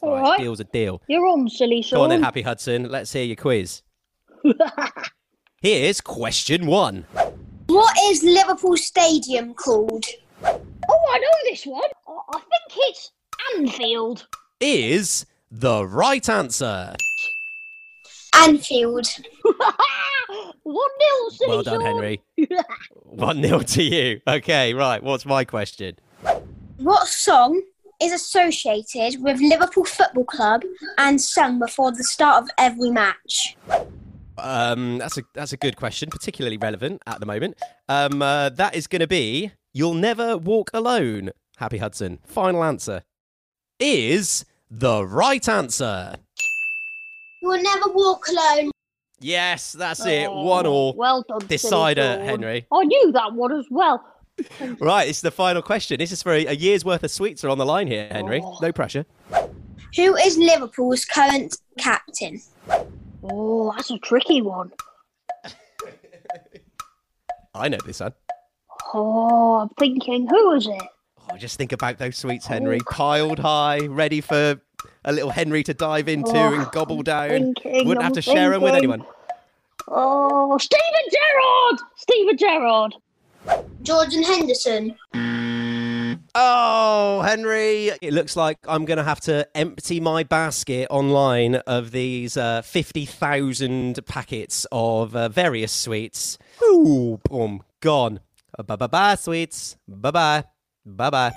All 0.01 0.11
Right, 0.13 0.21
right. 0.21 0.39
deal's 0.39 0.59
a 0.59 0.63
deal. 0.65 1.01
You're 1.07 1.25
on, 1.27 1.49
silly 1.49 1.81
Sean. 1.81 1.97
Go 1.97 2.03
on 2.03 2.09
then, 2.09 2.21
Happy 2.23 2.41
Hudson. 2.43 2.89
Let's 2.89 3.11
hear 3.13 3.23
your 3.23 3.35
quiz. 3.35 3.81
Here's 5.61 6.01
question 6.01 6.65
one. 6.65 7.05
What 7.67 7.95
is 8.05 8.23
Liverpool 8.23 8.77
Stadium 8.77 9.53
called? 9.53 10.05
Oh, 10.93 11.11
I 11.13 11.19
know 11.19 11.27
this 11.45 11.65
one. 11.65 11.81
I 12.07 12.19
I 12.33 12.39
think 12.39 12.87
it's 12.89 13.11
Anfield. 13.57 14.27
Is 14.59 15.25
the 15.49 15.85
right 15.85 16.27
answer. 16.27 16.95
Anfield. 18.35 19.07
One 20.63 20.89
nil, 20.99 21.31
silly 21.31 21.49
Well 21.49 21.63
done, 21.63 21.81
Henry. 21.81 22.21
One 23.03 23.41
nil 23.41 23.61
to 23.61 23.83
you. 23.83 24.21
Okay, 24.27 24.73
right. 24.73 25.01
What's 25.01 25.25
my 25.25 25.43
question? 25.43 25.95
What 26.77 27.07
song 27.07 27.61
is 28.01 28.11
associated 28.13 29.21
with 29.21 29.39
Liverpool 29.39 29.85
Football 29.85 30.25
Club 30.25 30.63
and 30.97 31.21
sung 31.21 31.59
before 31.59 31.91
the 31.91 32.03
start 32.03 32.43
of 32.43 32.49
every 32.57 32.89
match? 32.89 33.57
Um, 34.37 34.97
that's 34.97 35.17
a 35.17 35.23
that's 35.33 35.53
a 35.53 35.57
good 35.57 35.75
question, 35.75 36.09
particularly 36.09 36.57
relevant 36.57 37.01
at 37.05 37.19
the 37.19 37.25
moment. 37.25 37.57
Um, 37.89 38.21
uh, 38.21 38.49
that 38.49 38.75
is 38.75 38.87
going 38.87 39.01
to 39.01 39.07
be 39.07 39.51
"You'll 39.73 39.93
Never 39.93 40.37
Walk 40.37 40.69
Alone." 40.73 41.31
Happy 41.57 41.77
Hudson. 41.77 42.19
Final 42.25 42.63
answer 42.63 43.03
is 43.79 44.45
the 44.69 45.05
right 45.05 45.47
answer. 45.47 46.15
You 47.41 47.49
will 47.49 47.61
never 47.61 47.89
walk 47.89 48.27
alone. 48.29 48.71
Yes, 49.19 49.73
that's 49.73 50.05
it. 50.05 50.27
Oh, 50.27 50.43
One 50.43 50.65
all. 50.65 50.95
Well 50.95 51.23
done, 51.27 51.41
silly 51.41 51.47
Decider, 51.49 52.23
Henry. 52.23 52.65
I 52.71 52.83
knew 52.83 53.11
that 53.11 53.33
one 53.33 53.51
as 53.51 53.65
well. 53.69 54.03
Right, 54.79 55.07
it's 55.07 55.21
the 55.21 55.29
final 55.29 55.61
question. 55.61 55.99
This 55.99 56.11
is 56.11 56.23
for 56.23 56.31
a, 56.31 56.47
a 56.47 56.53
year's 56.53 56.83
worth 56.83 57.03
of 57.03 57.11
sweets 57.11 57.43
are 57.43 57.49
on 57.49 57.59
the 57.59 57.65
line 57.65 57.85
here, 57.85 58.07
Henry. 58.09 58.41
Oh. 58.43 58.57
No 58.59 58.71
pressure. 58.71 59.05
Who 59.95 60.15
is 60.15 60.37
Liverpool's 60.37 61.05
current 61.05 61.55
captain? 61.77 62.41
Oh, 63.23 63.71
that's 63.75 63.91
a 63.91 63.99
tricky 63.99 64.41
one. 64.41 64.71
I 67.53 67.67
know 67.67 67.77
this 67.85 67.99
one. 67.99 68.13
Oh, 68.93 69.55
I'm 69.61 69.69
thinking, 69.79 70.27
who 70.27 70.53
is 70.53 70.67
it? 70.67 70.81
Oh, 71.31 71.37
just 71.37 71.57
think 71.57 71.71
about 71.71 71.97
those 71.97 72.17
sweets, 72.17 72.45
Henry. 72.45 72.79
Piled 72.89 73.39
high, 73.39 73.79
ready 73.87 74.21
for 74.21 74.59
a 75.05 75.11
little 75.13 75.29
Henry 75.29 75.63
to 75.63 75.73
dive 75.73 76.07
into 76.09 76.31
Oh, 76.35 76.53
and 76.53 76.69
gobble 76.71 77.01
down. 77.03 77.29
thinking, 77.29 77.87
Wouldn't 77.87 78.01
have 78.03 78.11
I'm 78.11 78.15
to 78.15 78.21
share 78.21 78.49
them 78.49 78.61
with 78.61 78.75
anyone. 78.75 79.05
Oh, 79.87 80.57
Steven 80.57 80.85
Gerrard! 81.11 81.79
Steven 81.95 82.37
Gerrard! 82.37 82.95
Jordan 83.81 84.23
Henderson. 84.23 84.95
Oh, 86.33 87.21
Henry, 87.25 87.91
it 88.01 88.13
looks 88.13 88.35
like 88.35 88.57
I'm 88.67 88.85
going 88.85 88.97
to 88.97 89.03
have 89.03 89.19
to 89.21 89.47
empty 89.55 89.99
my 89.99 90.23
basket 90.23 90.87
online 90.89 91.55
of 91.55 91.91
these 91.91 92.37
uh, 92.37 92.61
50,000 92.61 94.05
packets 94.05 94.65
of 94.71 95.15
uh, 95.15 95.27
various 95.29 95.71
sweets. 95.73 96.37
Ooh, 96.63 97.19
boom, 97.29 97.63
gone. 97.81 98.19
Bye 98.63 98.75
bye 98.75 98.87
bye, 98.87 99.15
sweets. 99.15 99.77
Bye 99.87 100.11
bye. 100.11 100.43
Bye 100.85 101.09
bye. 101.09 101.31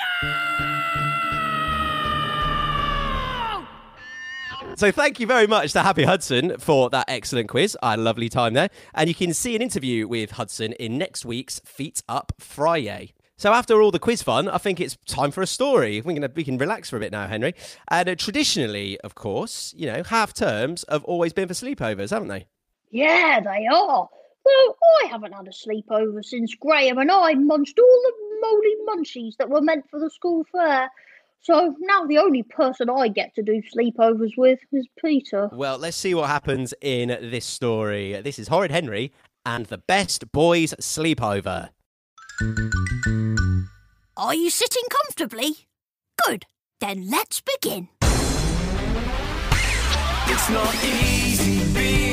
So 4.76 4.90
thank 4.90 5.20
you 5.20 5.26
very 5.28 5.46
much 5.46 5.72
to 5.74 5.82
Happy 5.82 6.02
Hudson 6.02 6.58
for 6.58 6.90
that 6.90 7.04
excellent 7.06 7.48
quiz. 7.48 7.78
I 7.80 7.90
had 7.90 8.00
a 8.00 8.02
lovely 8.02 8.28
time 8.28 8.54
there. 8.54 8.70
And 8.92 9.08
you 9.08 9.14
can 9.14 9.32
see 9.32 9.54
an 9.54 9.62
interview 9.62 10.08
with 10.08 10.32
Hudson 10.32 10.72
in 10.72 10.98
next 10.98 11.24
week's 11.24 11.60
Feet 11.60 12.02
Up 12.08 12.32
Friday. 12.40 13.12
So 13.36 13.52
after 13.52 13.80
all 13.80 13.92
the 13.92 14.00
quiz 14.00 14.22
fun, 14.22 14.48
I 14.48 14.58
think 14.58 14.80
it's 14.80 14.96
time 15.06 15.30
for 15.30 15.42
a 15.42 15.46
story. 15.46 16.00
We 16.00 16.14
can 16.14 16.32
we 16.34 16.42
can 16.42 16.58
relax 16.58 16.90
for 16.90 16.96
a 16.96 17.00
bit 17.00 17.12
now, 17.12 17.28
Henry. 17.28 17.54
And 17.88 18.08
uh, 18.08 18.14
traditionally, 18.16 18.98
of 19.00 19.14
course, 19.14 19.72
you 19.76 19.86
know, 19.86 20.02
half 20.02 20.32
terms 20.32 20.84
have 20.88 21.04
always 21.04 21.32
been 21.32 21.46
for 21.46 21.54
sleepovers, 21.54 22.10
haven't 22.10 22.28
they? 22.28 22.46
Yeah, 22.90 23.40
they 23.40 23.66
are. 23.72 24.08
Well, 24.44 24.76
I 25.02 25.06
haven't 25.06 25.32
had 25.32 25.48
a 25.48 25.50
sleepover 25.50 26.24
since 26.24 26.54
Graham 26.54 26.98
and 26.98 27.10
I 27.10 27.34
munched 27.34 27.78
all 27.78 28.02
the 28.04 28.12
moly 28.42 28.74
munchies 28.88 29.36
that 29.38 29.48
were 29.48 29.62
meant 29.62 29.88
for 29.90 29.98
the 29.98 30.10
school 30.10 30.44
fair. 30.52 30.90
So 31.40 31.74
now 31.80 32.04
the 32.06 32.18
only 32.18 32.42
person 32.42 32.88
I 32.88 33.08
get 33.08 33.34
to 33.34 33.42
do 33.42 33.62
sleepovers 33.74 34.32
with 34.36 34.58
is 34.72 34.86
Peter. 34.98 35.50
Well, 35.52 35.78
let's 35.78 35.96
see 35.96 36.14
what 36.14 36.28
happens 36.28 36.72
in 36.80 37.08
this 37.08 37.44
story. 37.44 38.20
This 38.22 38.38
is 38.38 38.48
Horrid 38.48 38.70
Henry 38.70 39.12
and 39.44 39.66
the 39.66 39.78
Best 39.78 40.32
Boys 40.32 40.74
Sleepover. 40.80 41.68
Are 44.16 44.34
you 44.34 44.50
sitting 44.50 44.84
comfortably? 44.88 45.68
Good. 46.26 46.46
Then 46.80 47.10
let's 47.10 47.42
begin. 47.42 47.88
It's 50.26 50.50
not 50.50 50.74
easy 50.84 51.74
being 51.74 51.98
me. 51.98 52.03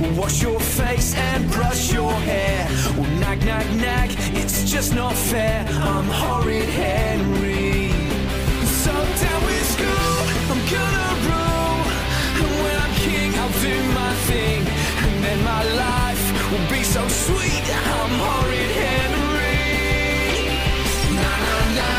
Wash 0.00 0.40
your 0.40 0.58
face 0.58 1.14
and 1.14 1.50
brush 1.50 1.92
your 1.92 2.10
hair. 2.10 2.66
Well, 2.96 3.10
nag, 3.20 3.44
nag, 3.44 3.66
nag, 3.76 4.10
it's 4.34 4.70
just 4.70 4.94
not 4.94 5.14
fair. 5.14 5.66
I'm 5.68 6.06
horrid 6.06 6.70
Henry. 6.70 7.92
So 8.80 8.92
down 8.92 9.40
with 9.44 9.66
school, 9.76 10.16
I'm 10.50 10.62
gonna 10.72 11.08
rule. 11.28 11.84
And 12.40 12.50
when 12.62 12.76
I'm 12.80 12.94
king, 13.04 13.30
I'll 13.34 13.56
do 13.60 13.76
my 13.92 14.14
thing. 14.24 14.60
And 15.04 15.22
then 15.22 15.44
my 15.44 15.64
life 15.84 16.24
will 16.50 16.66
be 16.70 16.82
so 16.82 17.06
sweet. 17.06 17.64
I'm 18.00 18.12
horrid 18.24 18.72
Henry. 18.80 19.68
Na 21.12 21.32
na 21.46 21.58
na, 21.78 21.92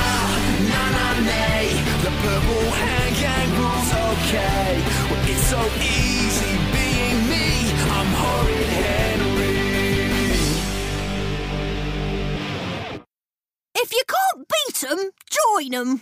na 0.74 0.84
na 0.98 1.08
nay. 1.30 1.68
The 2.02 2.12
purple 2.24 2.68
hand 2.82 3.16
gang 3.22 3.50
rules 3.62 3.92
okay. 4.10 4.82
Well, 5.10 5.30
it's 5.30 5.46
so 5.54 5.62
easy 5.78 6.61
If 13.76 13.92
you 13.92 14.04
can't 14.08 14.48
beat 14.48 14.84
'em, 14.84 15.12
join 15.30 15.74
'em. 15.74 16.02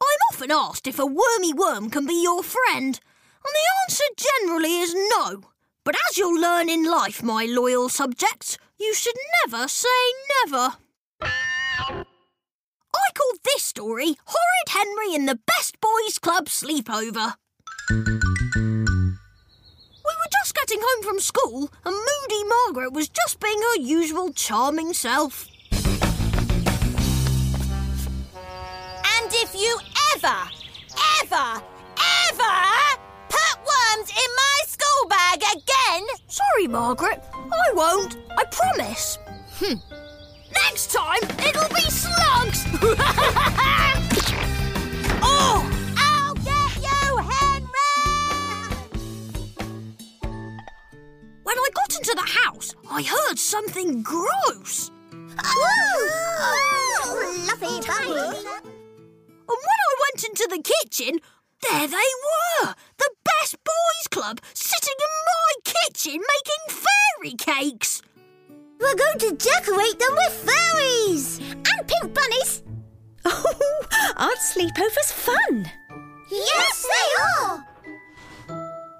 I'm 0.00 0.18
often 0.32 0.52
asked 0.52 0.86
if 0.86 0.98
a 0.98 1.06
wormy 1.06 1.52
worm 1.52 1.90
can 1.90 2.06
be 2.06 2.22
your 2.22 2.42
friend, 2.42 3.00
and 3.44 3.54
the 3.54 3.68
answer 3.82 4.04
generally 4.16 4.80
is 4.80 4.94
no. 4.94 5.42
But 5.84 5.96
as 6.08 6.16
you'll 6.16 6.40
learn 6.40 6.68
in 6.68 6.84
life, 6.84 7.22
my 7.22 7.44
loyal 7.44 7.88
subjects, 7.88 8.58
you 8.78 8.94
should 8.94 9.16
never 9.44 9.66
say 9.66 9.88
never. 10.44 10.76
I 11.20 13.08
called 13.14 13.40
this 13.42 13.64
story 13.64 14.16
Horrid 14.26 14.68
Henry 14.68 15.14
and 15.16 15.28
the 15.28 15.40
Best 15.46 15.80
Boys 15.80 16.18
Club 16.18 16.46
Sleepover. 16.46 17.34
Home 20.82 21.04
from 21.04 21.20
school, 21.20 21.70
and 21.84 21.94
Moody 21.94 22.44
Margaret 22.44 22.92
was 22.92 23.08
just 23.08 23.38
being 23.40 23.60
her 23.60 23.76
usual 23.80 24.32
charming 24.32 24.92
self. 24.92 25.48
And 29.12 29.30
if 29.30 29.54
you 29.54 29.78
ever, 30.14 30.50
ever, 31.22 31.62
ever 32.28 32.98
put 33.28 33.58
worms 33.58 34.10
in 34.10 34.30
my 34.36 34.58
school 34.66 35.08
bag 35.08 35.42
again, 35.52 36.06
Sorry, 36.32 36.66
Margaret. 36.66 37.22
I 37.34 37.72
won't. 37.74 38.16
I 38.38 38.44
promise. 38.44 39.18
Hmm. 39.58 39.74
Next 40.64 40.90
time, 40.90 41.20
it'll 41.46 41.68
be 41.68 41.82
slugs! 41.90 42.64
oh! 45.22 45.81
When 51.52 51.58
I 51.58 51.68
got 51.74 51.94
into 51.94 52.14
the 52.14 52.40
house, 52.46 52.74
I 52.90 53.02
heard 53.02 53.38
something 53.38 54.02
gross. 54.02 54.90
Oh, 55.38 56.08
Fluffy 57.04 57.86
bunny. 57.86 58.16
And 58.16 59.58
when 59.60 59.80
I 59.86 59.94
went 60.00 60.24
into 60.24 60.48
the 60.48 60.62
kitchen, 60.62 61.20
there 61.60 61.86
they 61.86 62.10
were! 62.64 62.74
The 62.96 63.10
Best 63.22 63.62
Boys 63.62 64.08
Club 64.10 64.40
sitting 64.54 64.94
in 64.98 65.12
my 65.26 65.74
kitchen 65.74 66.22
making 66.22 66.80
fairy 67.20 67.36
cakes! 67.36 68.00
We're 68.80 68.94
going 68.94 69.18
to 69.18 69.36
decorate 69.36 69.98
them 69.98 70.14
with 70.14 70.32
fairies 70.32 71.38
and 71.38 71.86
pink 71.86 72.14
bunnies. 72.14 72.62
Oh, 73.26 73.44
aren't 74.16 74.38
sleepovers 74.38 75.12
fun? 75.12 75.70
Yes, 76.30 76.86
they 76.88 77.22
are. 77.44 77.66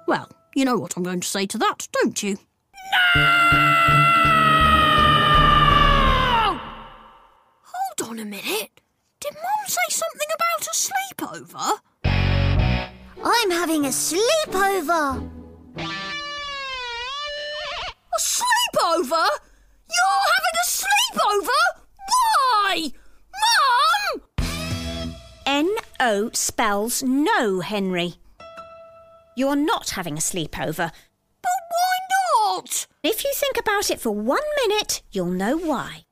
Well, 0.07 0.29
you 0.55 0.65
know 0.65 0.77
what 0.77 0.95
I'm 0.95 1.03
going 1.03 1.19
to 1.19 1.27
say 1.27 1.45
to 1.47 1.57
that, 1.57 1.87
don't 2.01 2.21
you? 2.21 2.37
No! 3.15 3.21
Hold 7.61 8.09
on 8.09 8.19
a 8.19 8.25
minute. 8.25 8.81
Did 9.19 9.33
Mum 9.33 9.67
say 9.67 9.89
something 9.89 10.27
about 10.35 10.67
a 10.67 10.73
sleepover? 10.75 11.79
I'm 13.23 13.51
having 13.51 13.85
a 13.85 13.89
sleepover. 13.89 15.29
A 18.15 18.19
sleepover? 18.19 19.27
You're 19.89 20.25
having 20.33 20.55
a 20.61 20.65
sleepover? 20.67 21.63
Why? 22.09 22.91
Mum! 23.41 25.15
N-O 25.45 26.29
spells 26.33 27.01
no, 27.03 27.61
Henry. 27.61 28.15
You're 29.35 29.55
not 29.55 29.91
having 29.91 30.13
a 30.13 30.21
sleepover. 30.21 30.91
But 31.41 31.61
why 31.71 31.97
not? 32.45 32.87
If 33.01 33.23
you 33.23 33.31
think 33.35 33.57
about 33.59 33.89
it 33.89 33.99
for 33.99 34.11
one 34.11 34.43
minute, 34.67 35.01
you'll 35.11 35.25
know 35.25 35.57
why. 35.57 36.05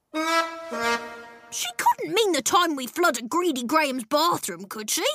She 1.52 1.68
couldn't 1.78 2.14
mean 2.14 2.32
the 2.32 2.42
time 2.42 2.76
we 2.76 2.88
flooded 2.88 3.30
Greedy 3.30 3.64
Graham's 3.64 4.06
bathroom, 4.06 4.66
could 4.66 4.90
she? 4.90 5.06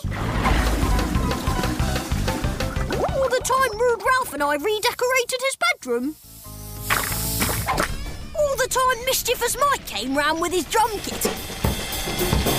Or 3.16 3.28
the 3.28 3.40
time 3.42 3.78
Rude 3.78 4.02
Ralph 4.06 4.32
and 4.34 4.42
I 4.42 4.54
redecorated 4.54 5.40
his 5.40 5.56
bedroom? 5.72 6.14
Or 8.34 8.56
the 8.56 8.68
time 8.68 9.04
Mischievous 9.04 9.56
Mike 9.58 9.86
came 9.86 10.16
round 10.16 10.40
with 10.40 10.52
his 10.52 10.64
drum 10.66 10.90
kit? 10.98 12.55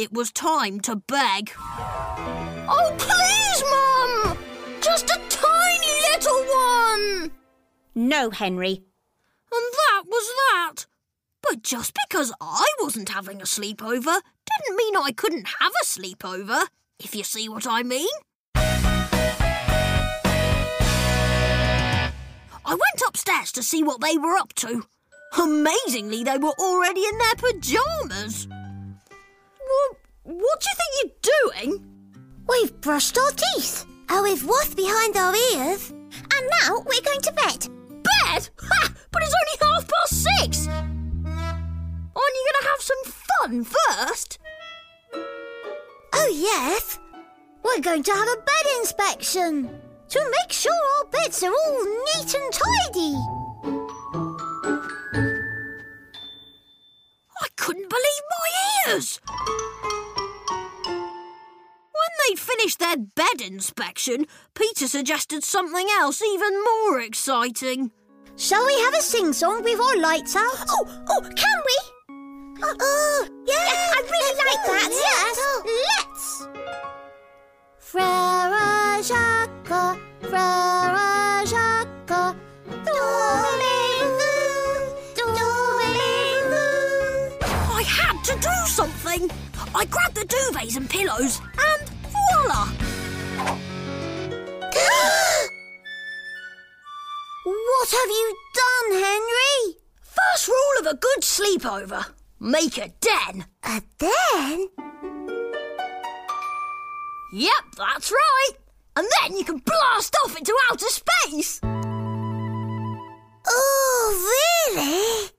It 0.00 0.12
was 0.14 0.32
time 0.32 0.80
to 0.80 0.96
beg. 0.96 1.52
Oh, 1.58 2.94
please, 2.96 3.62
Mum! 3.70 4.34
Just 4.80 5.10
a 5.10 5.20
tiny 5.28 5.92
little 6.10 6.42
one! 6.46 7.30
No, 7.94 8.30
Henry. 8.30 8.82
And 9.52 9.74
that 9.74 10.04
was 10.06 10.26
that. 10.26 10.86
But 11.42 11.62
just 11.62 11.94
because 12.08 12.32
I 12.40 12.64
wasn't 12.80 13.10
having 13.10 13.42
a 13.42 13.44
sleepover 13.44 14.22
didn't 14.46 14.76
mean 14.76 14.96
I 14.96 15.12
couldn't 15.14 15.48
have 15.60 15.72
a 15.82 15.84
sleepover, 15.84 16.68
if 16.98 17.14
you 17.14 17.22
see 17.22 17.50
what 17.50 17.66
I 17.66 17.82
mean. 17.82 18.08
I 22.64 22.70
went 22.70 23.02
upstairs 23.06 23.52
to 23.52 23.62
see 23.62 23.82
what 23.82 24.00
they 24.00 24.16
were 24.16 24.38
up 24.38 24.54
to. 24.54 24.86
Amazingly, 25.38 26.24
they 26.24 26.38
were 26.38 26.54
already 26.58 27.04
in 27.04 27.18
their 27.18 27.34
pyjamas. 27.34 28.48
What, 29.70 29.96
what 30.24 30.60
do 30.60 30.66
you 30.68 30.76
think 30.80 30.92
you're 30.98 31.14
doing? 31.50 31.86
We've 32.48 32.80
brushed 32.80 33.16
our 33.16 33.30
teeth 33.30 33.86
Oh, 34.12 34.24
we've 34.24 34.44
washed 34.44 34.76
behind 34.76 35.16
our 35.16 35.32
ears. 35.54 35.90
And 35.90 36.50
now 36.62 36.78
we're 36.78 37.00
going 37.00 37.20
to 37.20 37.32
bed. 37.32 37.68
Bed? 38.02 38.50
Ha! 38.58 38.92
But 39.12 39.22
it's 39.22 39.34
only 39.40 39.72
half 39.72 39.88
past 39.88 40.24
six! 40.24 40.66
Aren't 40.66 42.34
you 42.34 42.46
going 42.48 42.60
to 42.60 42.68
have 42.68 42.80
some 42.80 43.04
fun 43.04 43.64
first? 43.64 44.38
Oh, 46.12 46.28
yes. 46.34 46.98
We're 47.62 47.80
going 47.80 48.02
to 48.02 48.10
have 48.10 48.28
a 48.28 48.42
bed 48.42 48.66
inspection 48.78 49.70
to 50.08 50.34
make 50.40 50.52
sure 50.52 50.72
our 50.72 51.04
beds 51.06 51.44
are 51.44 51.52
all 51.52 51.84
neat 51.84 52.34
and 52.34 52.52
tidy. 52.52 53.14
I 57.42 57.46
couldn't 57.54 57.88
believe 57.88 58.24
my 58.28 58.48
When 58.92 59.59
they'd 62.28 62.38
finished 62.38 62.78
their 62.78 62.96
bed 62.96 63.40
inspection, 63.40 64.26
Peter 64.54 64.88
suggested 64.88 65.44
something 65.44 65.86
else 65.98 66.22
even 66.22 66.62
more 66.62 67.00
exciting. 67.00 67.90
Shall 68.36 68.64
we 68.66 68.74
have 68.80 68.94
a 68.94 69.02
sing 69.02 69.32
song 69.32 69.62
before 69.62 69.96
lights 69.96 70.34
out? 70.36 70.64
Oh, 70.68 70.86
oh, 71.08 71.20
can 71.20 71.62
we? 71.66 71.78
Uh 72.62 72.74
oh, 72.80 73.26
yeah, 73.46 73.56
I 73.56 74.02
really 74.02 74.34
like 74.38 74.64
that. 74.66 74.90
Yes, 74.92 75.38
let's. 75.96 76.48
Frère 77.80 79.02
Jacques, 79.02 79.98
Frère 80.22 81.46
Jacques, 81.46 82.34
dormez-vous, 82.86 84.20
dormez-vous. 85.16 86.64
I 87.74 87.82
had 87.82 88.16
to 88.24 88.34
do 88.40 88.56
something. 88.66 89.30
I 89.74 89.84
grabbed 89.86 90.16
the 90.16 90.24
duvets 90.24 90.76
and 90.76 90.88
pillows, 90.88 91.40
and 91.58 91.90
What 97.44 97.90
have 97.90 98.08
you 98.08 98.36
done, 98.54 98.92
Henry? 99.02 99.76
First 100.02 100.48
rule 100.48 100.80
of 100.80 100.86
a 100.86 100.96
good 100.96 101.22
sleepover 101.22 102.06
make 102.38 102.78
a 102.78 102.88
den. 103.00 103.46
A 103.64 103.82
den? 103.98 104.68
Yep, 107.32 107.64
that's 107.76 108.10
right. 108.10 108.52
And 108.96 109.06
then 109.20 109.36
you 109.36 109.44
can 109.44 109.58
blast 109.58 110.16
off 110.24 110.36
into 110.36 110.54
outer 110.70 110.86
space. 110.86 111.60
Oh, 113.46 114.14
really? 114.74 115.30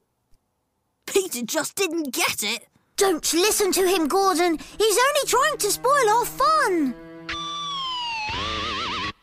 Peter 1.06 1.46
just 1.46 1.76
didn't 1.76 2.14
get 2.14 2.44
it. 2.44 2.68
Don't 3.02 3.34
listen 3.34 3.72
to 3.72 3.88
him, 3.88 4.08
Gordon. 4.08 4.60
He's 4.78 4.98
only 5.08 5.26
trying 5.26 5.58
to 5.58 5.72
spoil 5.72 6.08
our 6.08 6.24
fun. 6.24 6.94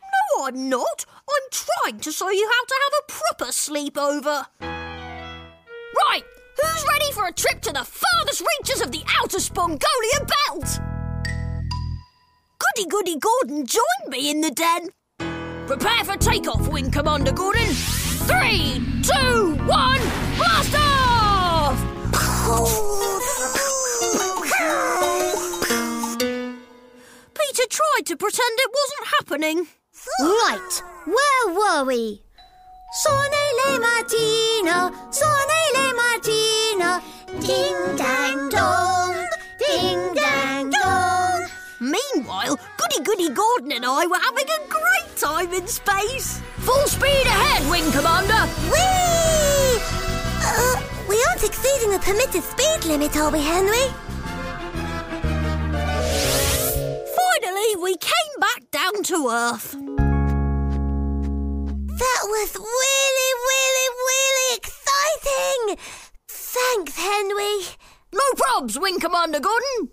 No, 0.02 0.46
I'm 0.46 0.68
not. 0.68 1.06
I'm 1.30 1.48
trying 1.52 2.00
to 2.00 2.10
show 2.10 2.28
you 2.28 2.44
how 2.44 2.64
to 2.64 2.74
have 2.82 2.92
a 2.98 3.12
proper 3.12 3.52
sleepover. 3.52 4.46
Right, 4.60 6.24
who's 6.60 6.84
ready 6.88 7.12
for 7.12 7.28
a 7.28 7.32
trip 7.32 7.60
to 7.62 7.72
the 7.72 7.84
farthest 7.84 8.42
reaches 8.58 8.80
of 8.80 8.90
the 8.90 9.04
outer 9.22 9.38
Spongolia 9.38 10.26
belt? 10.26 10.80
Goody 12.58 12.88
Goody 12.88 13.16
Gordon 13.16 13.64
joined 13.64 14.08
me 14.08 14.28
in 14.28 14.40
the 14.40 14.50
den. 14.50 14.88
Prepare 15.68 16.04
for 16.04 16.16
takeoff, 16.16 16.66
Wing 16.66 16.90
Commander 16.90 17.30
Gordon. 17.30 17.68
Three, 18.26 18.67
to 28.08 28.16
pretend 28.16 28.54
it 28.56 28.70
wasn't 28.72 29.06
happening. 29.18 29.66
Right, 30.18 30.82
where 31.04 31.54
were 31.54 31.84
we? 31.84 32.22
Sonne 33.02 33.42
le 33.60 33.78
mattino, 33.84 34.90
sonne 35.12 35.60
le 35.76 35.92
mattino, 35.92 37.02
ding 37.38 37.96
dang 37.98 38.48
dong, 38.48 39.14
ding 39.58 40.14
dang 40.14 40.70
dong. 40.70 41.48
Meanwhile, 41.80 42.58
Goody 42.78 43.04
Goody 43.04 43.28
Gordon 43.28 43.72
and 43.72 43.84
I 43.84 44.06
were 44.06 44.16
having 44.16 44.48
a 44.56 44.68
great 44.68 45.16
time 45.16 45.52
in 45.52 45.66
space. 45.66 46.40
Full 46.60 46.86
speed 46.86 47.26
ahead, 47.26 47.70
Wing 47.70 47.92
Commander! 47.92 48.48
Whee! 48.72 49.82
Uh, 50.48 50.80
we 51.10 51.22
aren't 51.28 51.44
exceeding 51.44 51.92
the 51.92 51.98
permitted 51.98 52.42
speed 52.42 52.86
limit, 52.86 53.14
are 53.18 53.30
we, 53.30 53.42
Henry? 53.42 54.07
Finally, 57.40 57.76
we 57.82 57.96
came 57.96 58.40
back 58.40 58.70
down 58.70 59.02
to 59.04 59.28
Earth. 59.28 59.72
That 61.98 62.22
was 62.24 62.56
really, 62.56 63.32
really, 63.50 63.88
really 64.08 64.56
exciting! 64.56 65.76
Thanks, 66.28 66.96
Henry. 66.96 67.58
No 68.12 68.22
probs, 68.34 68.80
Wing 68.80 68.98
Commander 68.98 69.40
Gordon. 69.40 69.90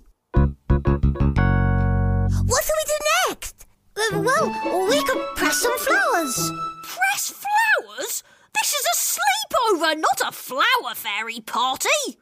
What 2.46 2.64
do 2.66 2.74
we 2.78 2.86
do 2.88 3.00
next? 3.30 3.66
Uh, 3.96 4.22
well, 4.22 4.48
we 4.88 5.04
could 5.04 5.22
press 5.36 5.62
some 5.62 5.78
flowers. 5.78 6.52
Press 6.84 7.32
flowers? 7.32 8.24
This 8.56 8.74
is 8.74 8.86
a 8.86 8.96
sleepover, 8.98 10.00
not 10.00 10.22
a 10.26 10.32
flower 10.32 10.96
fairy 10.96 11.42
party. 11.42 12.18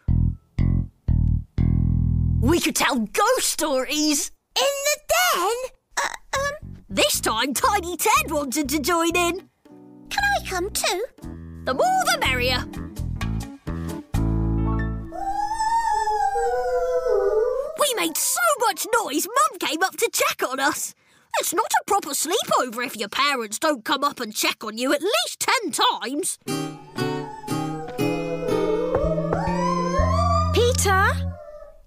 We 2.41 2.59
could 2.59 2.75
tell 2.75 2.99
ghost 2.99 3.47
stories. 3.47 4.31
In 4.55 4.73
the 4.85 4.99
den? 5.13 5.55
Uh, 5.97 6.37
um, 6.39 6.75
This 6.89 7.19
time, 7.19 7.53
Tiny 7.53 7.97
Ted 7.97 8.31
wanted 8.31 8.69
to 8.69 8.79
join 8.79 9.15
in. 9.15 9.49
can 10.09 10.23
I 10.39 10.45
come 10.45 10.69
too? 10.69 11.05
The 11.65 11.73
more 11.73 12.03
the 12.05 12.17
merrier. 12.21 12.63
We 17.79 17.93
made 17.95 18.17
so 18.17 18.39
much 18.61 18.85
noise, 19.03 19.25
Mum 19.27 19.59
came 19.59 19.83
up 19.83 19.97
to 19.97 20.09
check 20.13 20.47
on 20.47 20.59
us. 20.59 20.93
It's 21.39 21.53
not 21.53 21.71
a 21.81 21.83
proper 21.85 22.11
sleepover 22.11 22.85
if 22.85 22.95
your 22.95 23.09
parents 23.09 23.57
don't 23.57 23.83
come 23.83 24.03
up 24.03 24.19
and 24.19 24.33
check 24.35 24.63
on 24.63 24.77
you 24.77 24.93
at 24.93 25.01
least 25.01 25.39
ten 25.39 25.71
times. 25.71 26.37
Peter, 30.53 31.05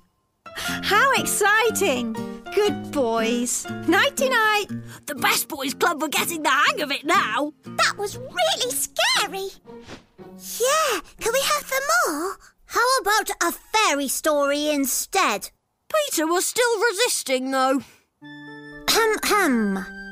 how 0.56 1.12
exciting! 1.14 2.14
Good 2.56 2.92
boys. 2.92 3.66
Nighty 3.88 4.30
night. 4.30 4.68
the 5.06 5.16
Best 5.16 5.50
Boys 5.50 5.74
Club 5.74 6.02
are 6.02 6.08
getting 6.08 6.44
the 6.44 6.50
hang 6.50 6.82
of 6.82 6.92
it 6.92 7.06
now. 7.06 7.52
That 7.66 7.98
was 7.98 8.18
really 8.18 8.72
scary. 8.72 9.50
Yeah, 10.62 11.00
can 11.20 11.34
we 11.34 11.42
have 11.42 11.66
some 11.66 11.84
more? 12.08 12.38
How 12.68 12.98
about 13.02 13.30
a 13.42 13.52
fairy 13.52 14.08
story 14.08 14.70
instead? 14.70 15.50
Peter 15.90 16.26
was 16.26 16.46
still 16.46 16.80
resisting, 16.80 17.52
though. 17.52 17.82
Hum 18.90 19.18
hum. 19.24 20.03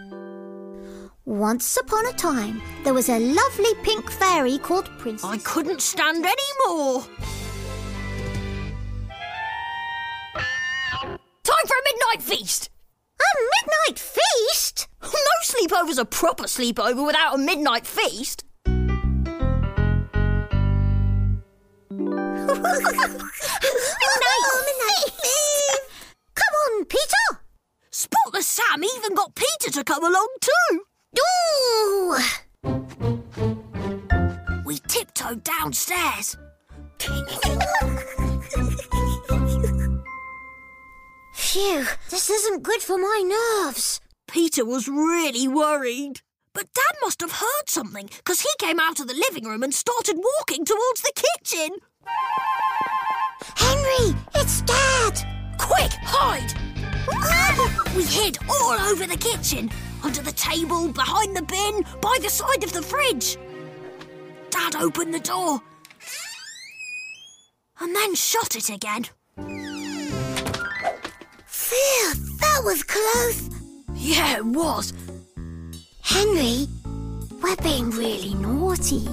Once 1.32 1.78
upon 1.78 2.06
a 2.08 2.12
time, 2.12 2.62
there 2.84 2.94
was 2.94 3.08
a 3.08 3.18
lovely 3.18 3.74
pink 3.84 4.12
fairy 4.12 4.58
called 4.58 4.90
Princess. 4.98 5.24
I 5.24 5.38
couldn't 5.38 5.80
stand 5.82 6.26
any 6.26 6.36
more. 6.68 7.00
Time 10.34 11.66
for 11.66 11.78
a 11.78 11.84
midnight 11.86 12.22
feast. 12.22 12.70
A 13.18 13.24
midnight 13.56 13.98
feast? 13.98 14.90
No 15.02 15.10
sleepover's 15.44 15.98
a 15.98 16.04
proper 16.04 16.44
sleepover 16.44 17.06
without 17.06 17.36
a 17.36 17.38
midnight 17.38 17.88
feast. 17.88 18.44
midnight, 18.68 19.00
midnight 24.68 25.12
feast. 25.24 25.82
Come 26.36 26.56
on, 26.66 26.84
Peter. 26.84 27.40
Spotless 27.90 28.48
Sam 28.48 28.84
even 28.84 29.16
got 29.16 29.34
Peter 29.34 29.72
to 29.72 29.84
come 29.86 30.04
along 30.04 30.28
too. 30.42 30.84
Ooh. 31.20 32.18
We 34.66 34.78
tiptoed 34.88 35.44
downstairs. 35.44 36.38
Phew, 41.34 41.86
this 42.10 42.30
isn't 42.30 42.64
good 42.64 42.82
for 42.82 42.98
my 42.98 43.24
nerves. 43.26 44.00
Peter 44.28 44.64
was 44.66 44.88
really 44.88 45.48
worried. 45.48 46.22
But 46.54 46.74
Dad 46.74 46.96
must 47.02 47.22
have 47.22 47.32
heard 47.32 47.70
something 47.70 48.10
because 48.18 48.42
he 48.42 48.50
came 48.60 48.80
out 48.80 49.00
of 49.00 49.08
the 49.08 49.14
living 49.14 49.46
room 49.46 49.64
and 49.64 49.74
started 49.74 50.18
walking 50.18 50.66
towards 50.66 51.02
the 51.02 51.14
kitchen. 51.16 51.78
Henry, 53.56 54.16
it's 54.36 54.62
Dad. 54.62 55.22
Quick, 55.58 55.92
hide! 56.04 56.54
we 57.96 58.04
hid 58.04 58.38
all 58.50 58.74
over 58.74 59.06
the 59.06 59.18
kitchen, 59.18 59.72
under 60.04 60.22
the 60.22 60.32
table, 60.32 60.88
behind 60.90 61.36
the 61.36 61.44
bin, 61.44 61.84
by 62.02 62.18
the 62.22 62.30
side 62.30 62.64
of 62.64 62.74
the 62.74 62.82
fridge. 62.82 63.38
Dad 64.50 64.76
opened 64.76 65.14
the 65.14 65.20
door 65.20 65.62
and 67.80 67.96
then 67.96 68.16
shut 68.16 68.56
it 68.56 68.70
again. 68.70 69.06
Phew, 71.46 72.14
that 72.40 72.62
was 72.64 72.84
close. 72.84 73.50
Yeah, 73.96 74.38
it 74.38 74.46
was. 74.46 74.94
Henry, 76.02 76.68
we're 77.42 77.56
being 77.58 77.90
really 77.92 78.36
naughty. 78.36 79.08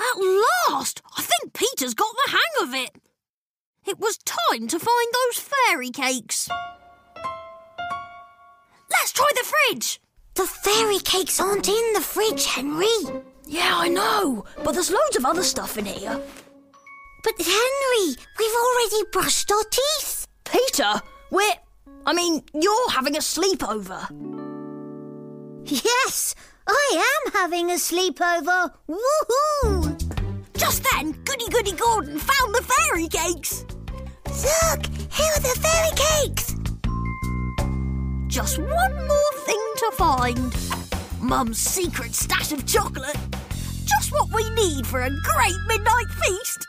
At 0.00 0.16
last! 0.68 1.02
I 1.16 1.22
think 1.22 1.52
Peter's 1.52 1.94
got 1.94 2.14
the 2.14 2.30
hang 2.32 2.68
of 2.68 2.74
it. 2.74 2.96
It 3.86 3.98
was 3.98 4.18
time 4.18 4.68
to 4.68 4.78
find 4.78 5.12
those 5.12 5.38
fairy 5.66 5.90
cakes. 5.90 6.48
Let's 9.08 9.16
try 9.16 9.30
the 9.36 9.48
fridge. 9.48 10.00
The 10.34 10.44
fairy 10.44 10.98
cakes 10.98 11.40
aren't 11.40 11.66
in 11.66 11.92
the 11.94 12.02
fridge, 12.02 12.44
Henry. 12.44 12.92
Yeah, 13.46 13.72
I 13.72 13.88
know, 13.88 14.44
but 14.62 14.72
there's 14.72 14.90
loads 14.90 15.16
of 15.16 15.24
other 15.24 15.42
stuff 15.42 15.78
in 15.78 15.86
here. 15.86 16.20
But 17.24 17.34
Henry, 17.38 18.16
we've 18.38 18.58
already 18.64 19.08
brushed 19.10 19.50
our 19.50 19.64
teeth. 19.70 20.26
Peter, 20.44 21.00
we're. 21.30 21.54
I 22.04 22.12
mean, 22.12 22.42
you're 22.52 22.90
having 22.90 23.16
a 23.16 23.20
sleepover. 23.20 24.10
Yes, 25.64 26.34
I 26.66 27.14
am 27.24 27.32
having 27.32 27.70
a 27.70 27.76
sleepover. 27.76 28.74
Woohoo! 28.90 30.52
Just 30.54 30.84
then, 30.92 31.12
Goody 31.24 31.48
Goody 31.48 31.72
Gordon 31.72 32.18
found 32.18 32.54
the 32.54 32.62
fairy 32.62 33.08
cakes. 33.08 33.64
Look, 34.26 34.84
here 35.10 35.32
are 35.34 35.40
the 35.40 35.58
fairy 35.62 35.96
cakes. 35.96 36.47
Just 38.28 38.58
one 38.58 38.94
more 38.94 39.32
thing 39.46 39.72
to 39.76 39.90
find. 39.96 40.54
Mum's 41.18 41.58
secret 41.58 42.14
stash 42.14 42.52
of 42.52 42.66
chocolate. 42.66 43.16
Just 43.86 44.12
what 44.12 44.30
we 44.32 44.48
need 44.50 44.86
for 44.86 45.00
a 45.00 45.08
great 45.08 45.56
midnight 45.66 46.10
feast. 46.22 46.66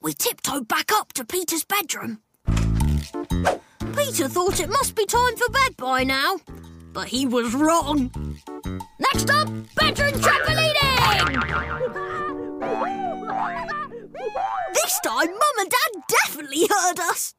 We 0.00 0.12
tiptoed 0.12 0.68
back 0.68 0.92
up 0.92 1.12
to 1.14 1.24
Peter's 1.24 1.64
bedroom. 1.64 2.20
Peter 3.96 4.28
thought 4.28 4.60
it 4.60 4.70
must 4.70 4.94
be 4.94 5.04
time 5.04 5.36
for 5.36 5.50
bed 5.50 5.76
by 5.76 6.04
now, 6.04 6.38
but 6.92 7.08
he 7.08 7.26
was 7.26 7.52
wrong. 7.52 8.12
Next 9.00 9.28
up, 9.28 9.48
bedroom 9.74 10.12
trampolining! 10.12 10.76
This 14.74 15.00
time, 15.00 15.26
Mum 15.26 15.58
and 15.58 15.70
Dad 15.70 16.02
definitely 16.08 16.68
heard 16.70 17.00
us. 17.00 17.34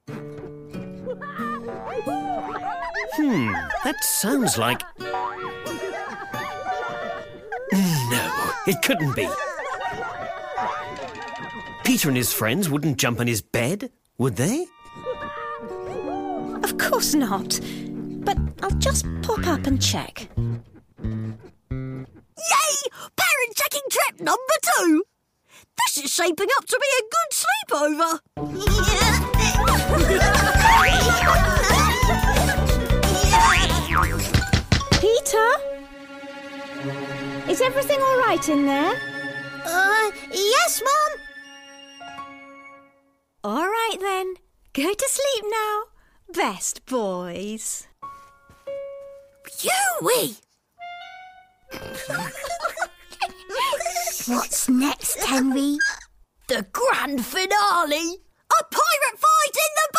Hmm, 3.28 3.52
that 3.84 4.02
sounds 4.06 4.58
like. 4.58 4.82
No, 7.74 8.54
it 8.66 8.82
couldn't 8.82 9.18
be. 9.18 9.28
Peter 11.84 12.08
and 12.08 12.16
his 12.16 12.32
friends 12.32 12.70
wouldn't 12.70 12.98
jump 12.98 13.20
on 13.20 13.28
his 13.28 13.42
bed, 13.42 13.92
would 14.18 14.38
they? 14.38 14.66
Of 16.64 16.78
course 16.78 17.16
not. 17.16 17.60
But 18.24 18.38
I'll 18.64 18.72
just 18.80 19.06
pop 19.24 19.46
up 19.46 19.68
and 19.68 19.82
check. 19.82 20.30
Yay! 20.98 21.12
Parent 23.18 23.56
checking 23.58 23.82
trip 23.90 24.22
number 24.22 24.54
two! 24.62 25.04
This 25.80 25.98
is 26.06 26.14
shaping 26.14 26.48
up 26.58 26.66
to 26.66 26.80
be 26.80 26.88
a 26.98 27.02
good 27.12 27.32
sleepover. 28.40 30.54
Peter? 35.28 35.52
Is 37.50 37.60
everything 37.60 38.00
all 38.00 38.18
right 38.20 38.48
in 38.48 38.66
there? 38.66 38.94
Uh, 39.66 40.12
yes, 40.32 40.82
Mum. 40.82 41.20
All 43.44 43.66
right 43.66 43.98
then. 44.00 44.36
Go 44.72 44.94
to 44.94 45.10
sleep 45.10 45.46
now. 45.52 45.84
Best 46.34 46.86
boys. 46.86 47.88
Yui! 49.62 50.38
What's 54.28 54.70
next, 54.70 55.22
Henry? 55.26 55.78
The 56.48 56.66
grand 56.72 57.26
finale! 57.26 58.22
A 58.50 58.64
pirate 58.72 59.20
fight 59.26 59.58
in 59.66 59.72
the 59.76 59.90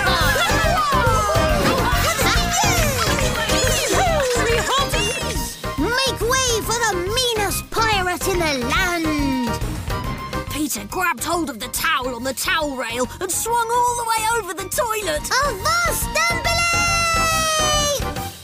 Peter 10.81 10.93
grabbed 10.93 11.23
hold 11.23 11.49
of 11.49 11.59
the 11.59 11.67
towel 11.67 12.15
on 12.15 12.23
the 12.23 12.33
towel 12.33 12.75
rail 12.75 13.07
and 13.19 13.31
swung 13.31 13.69
all 13.71 13.95
the 13.97 14.05
way 14.09 14.25
over 14.39 14.53
the 14.53 14.67
toilet. 14.69 15.21
Avast 15.45 16.07
and 16.31 16.47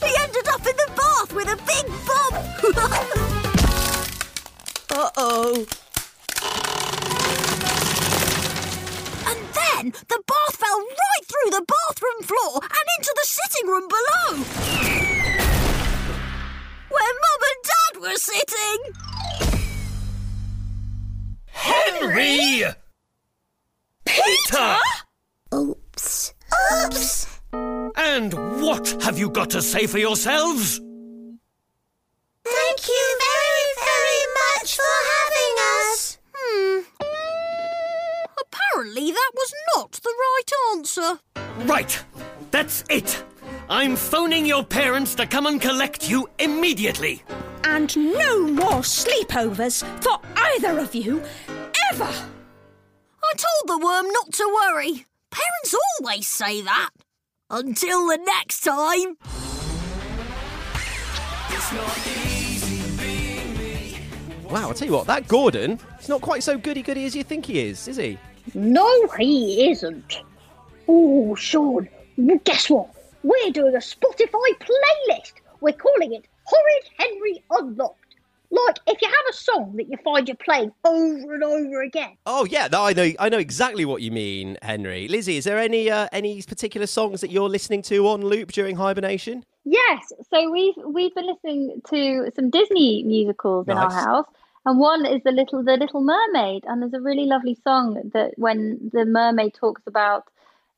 He 0.04 0.16
ended 0.22 0.48
up 0.48 0.60
in 0.60 0.76
the 0.76 0.90
bath 0.94 1.32
with 1.32 1.48
a 1.48 1.56
big 1.66 1.86
bump. 2.06 2.34
uh 4.90 5.10
oh. 5.16 5.66
And 9.26 9.40
then 9.54 9.92
the 10.06 10.22
bath 10.26 10.56
fell 10.56 10.78
right 10.78 11.24
through 11.26 11.50
the 11.50 11.64
bathroom 11.66 12.22
floor 12.22 12.60
and 12.62 12.88
into 12.98 13.12
the 13.16 13.24
sitting 13.24 13.68
room 13.68 13.88
below. 13.88 14.44
Where 16.88 17.14
Mum 17.14 17.42
and 17.50 17.64
Dad 17.64 18.00
were 18.00 18.16
sitting. 18.16 19.07
Henry! 21.58 22.64
Peter! 24.04 24.76
Oops. 25.52 26.34
Oops. 26.84 27.40
And 27.96 28.62
what 28.62 29.02
have 29.02 29.18
you 29.18 29.28
got 29.28 29.50
to 29.50 29.62
say 29.62 29.86
for 29.86 29.98
yourselves? 29.98 30.78
Thank 32.44 32.88
you 32.88 33.18
very, 33.28 33.64
very 33.76 34.22
much 34.40 34.76
for 34.76 34.94
having 35.14 35.54
us. 35.74 36.18
Hmm. 36.34 36.80
Apparently 38.40 39.10
that 39.10 39.30
was 39.34 39.52
not 39.74 39.92
the 39.92 40.14
right 40.26 40.50
answer. 40.72 41.18
Right, 41.66 42.04
that's 42.50 42.84
it. 42.88 43.24
I'm 43.68 43.96
phoning 43.96 44.46
your 44.46 44.64
parents 44.64 45.14
to 45.16 45.26
come 45.26 45.46
and 45.46 45.60
collect 45.60 46.08
you 46.08 46.28
immediately. 46.38 47.22
And 47.64 47.96
no 47.96 48.46
more 48.46 48.82
sleepovers 48.82 49.84
for 50.02 50.20
either 50.36 50.78
of 50.78 50.94
you, 50.94 51.22
ever. 51.92 52.04
I 52.04 53.34
told 53.36 53.66
the 53.66 53.84
worm 53.84 54.06
not 54.12 54.32
to 54.32 54.58
worry. 54.62 55.06
Parents 55.30 55.74
always 56.00 56.26
say 56.26 56.62
that. 56.62 56.90
Until 57.50 58.06
the 58.08 58.18
next 58.18 58.60
time. 58.60 59.16
Wow, 64.50 64.68
I'll 64.68 64.74
tell 64.74 64.88
you 64.88 64.94
what, 64.94 65.06
that 65.06 65.28
Gordon, 65.28 65.78
he's 65.98 66.08
not 66.08 66.22
quite 66.22 66.42
so 66.42 66.56
goody 66.56 66.82
goody 66.82 67.04
as 67.04 67.14
you 67.14 67.22
think 67.22 67.44
he 67.44 67.60
is, 67.60 67.86
is 67.86 67.96
he? 67.96 68.18
No, 68.54 69.06
he 69.18 69.70
isn't. 69.70 70.22
Oh, 70.88 71.34
Sean, 71.34 71.86
guess 72.44 72.70
what? 72.70 72.88
We're 73.22 73.50
doing 73.50 73.74
a 73.74 73.78
Spotify 73.78 74.56
playlist. 74.58 75.32
We're 75.60 75.72
calling 75.72 76.14
it 76.14 76.26
Horrid 76.48 76.84
Henry 76.96 77.44
Unlocked. 77.50 78.08
Like, 78.50 78.78
if 78.86 79.02
you 79.02 79.08
have 79.08 79.26
a 79.28 79.32
song 79.34 79.74
that 79.76 79.90
you 79.90 79.98
find 80.02 80.26
you're 80.26 80.36
playing 80.36 80.72
over 80.82 81.34
and 81.34 81.44
over 81.44 81.82
again. 81.82 82.16
Oh 82.24 82.46
yeah, 82.46 82.66
no, 82.72 82.84
I 82.84 82.94
know, 82.94 83.12
I 83.18 83.28
know 83.28 83.36
exactly 83.36 83.84
what 83.84 84.00
you 84.00 84.10
mean, 84.10 84.56
Henry. 84.62 85.06
Lizzie, 85.08 85.36
is 85.36 85.44
there 85.44 85.58
any 85.58 85.90
uh, 85.90 86.08
any 86.12 86.40
particular 86.40 86.86
songs 86.86 87.20
that 87.20 87.30
you're 87.30 87.50
listening 87.50 87.82
to 87.82 88.08
on 88.08 88.22
loop 88.22 88.52
during 88.52 88.76
hibernation? 88.76 89.44
Yes, 89.64 90.12
so 90.30 90.50
we've 90.50 90.74
we've 90.86 91.14
been 91.14 91.26
listening 91.26 91.82
to 91.90 92.32
some 92.34 92.48
Disney 92.48 93.02
musicals 93.02 93.68
in 93.68 93.76
our 93.76 93.92
house, 93.92 94.26
and 94.64 94.78
one 94.78 95.04
is 95.04 95.22
the 95.24 95.32
little 95.32 95.62
the 95.62 95.76
Little 95.76 96.00
Mermaid, 96.00 96.64
and 96.66 96.80
there's 96.80 96.94
a 96.94 97.02
really 97.02 97.26
lovely 97.26 97.58
song 97.62 98.00
that 98.14 98.32
when 98.38 98.90
the 98.94 99.04
mermaid 99.04 99.52
talks 99.52 99.82
about, 99.86 100.24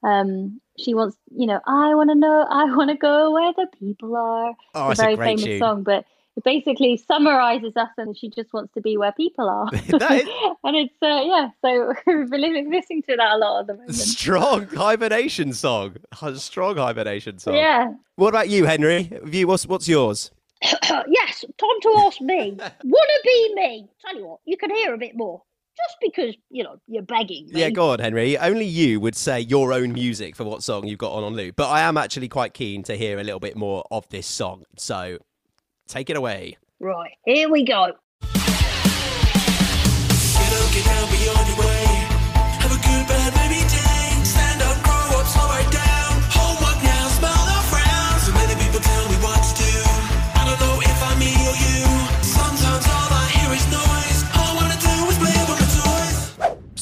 um, 0.03 0.61
she 0.79 0.95
wants, 0.95 1.17
you 1.35 1.47
know, 1.47 1.61
I 1.67 1.95
want 1.95 2.11
to 2.11 2.15
know, 2.15 2.47
I 2.49 2.65
want 2.75 2.91
to 2.91 2.97
go 2.97 3.31
where 3.33 3.53
the 3.53 3.67
people 3.79 4.17
are. 4.17 4.55
Oh, 4.75 4.91
it's 4.91 5.01
it's 5.01 5.01
a 5.01 5.03
a 5.03 5.05
very 5.07 5.17
great 5.17 5.27
famous 5.27 5.45
tune. 5.45 5.59
song, 5.59 5.83
but 5.83 6.05
it 6.37 6.45
basically 6.45 6.97
summarizes 6.97 7.77
us, 7.77 7.91
and 7.99 8.17
she 8.17 8.31
just 8.31 8.53
wants 8.53 8.73
to 8.75 8.81
be 8.81 8.97
where 8.97 9.13
people 9.13 9.49
are. 9.49 9.69
That 9.89 10.23
is- 10.23 10.29
and 10.65 10.77
it's 10.77 10.95
uh, 11.03 11.21
yeah, 11.25 11.51
so 11.63 11.93
we've 12.07 12.31
been 12.31 12.71
listening 12.71 13.03
to 13.03 13.17
that 13.17 13.33
a 13.33 13.37
lot 13.39 13.61
at 13.61 13.67
the 13.67 13.75
moment. 13.75 13.95
Strong 13.95 14.67
hibernation 14.69 15.53
song, 15.53 15.97
a 16.23 16.35
strong 16.37 16.77
hibernation 16.77 17.39
song. 17.39 17.55
Yeah. 17.55 17.93
What 18.17 18.29
about 18.29 18.49
you, 18.49 18.65
Henry? 18.65 19.05
Have 19.05 19.35
you, 19.35 19.47
what's 19.47 19.67
what's 19.67 19.89
yours? 19.89 20.31
yes, 20.63 21.45
time 21.59 21.81
to 21.83 21.95
ask 22.07 22.21
me. 22.21 22.57
Wanna 22.85 23.19
be 23.25 23.55
me? 23.55 23.89
Tell 24.05 24.17
you 24.17 24.27
what, 24.27 24.41
you 24.45 24.57
can 24.57 24.71
hear 24.71 24.95
a 24.95 24.99
bit 24.99 25.17
more. 25.17 25.43
Just 25.77 25.97
because, 26.01 26.35
you 26.51 26.63
know, 26.63 26.77
you're 26.87 27.03
begging 27.03 27.47
me. 27.47 27.61
Yeah, 27.61 27.71
go 27.71 27.91
on, 27.91 28.01
Henry. 28.01 28.37
Only 28.37 28.67
you 28.67 29.01
would 29.01 29.17
say 29.17 29.41
your 29.41 29.73
own 29.73 29.93
music 29.93 30.37
for 30.37 30.45
what 30.45 30.63
song 30.63 30.87
you've 30.87 30.99
got 30.99 31.13
on 31.13 31.25
on 31.25 31.35
loop. 31.35 31.57
But 31.57 31.71
I 31.71 31.81
am 31.81 31.97
actually 31.97 32.29
quite 32.29 32.55
keen 32.55 32.83
to 32.85 32.97
hear 32.97 33.19
a 33.19 33.25
little 33.25 33.41
bit 33.41 33.57
more 33.57 33.85
of 33.91 34.09
this 34.11 34.27
song. 34.27 34.65
So 34.77 35.19
take 35.89 36.11
it 36.11 36.17
away. 36.17 36.59
Right, 36.81 37.13
here 37.25 37.51
we 37.51 37.65
go. 37.65 37.93
Get 38.23 38.43
up, 40.53 40.73
get 40.73 40.85
down, 40.85 41.11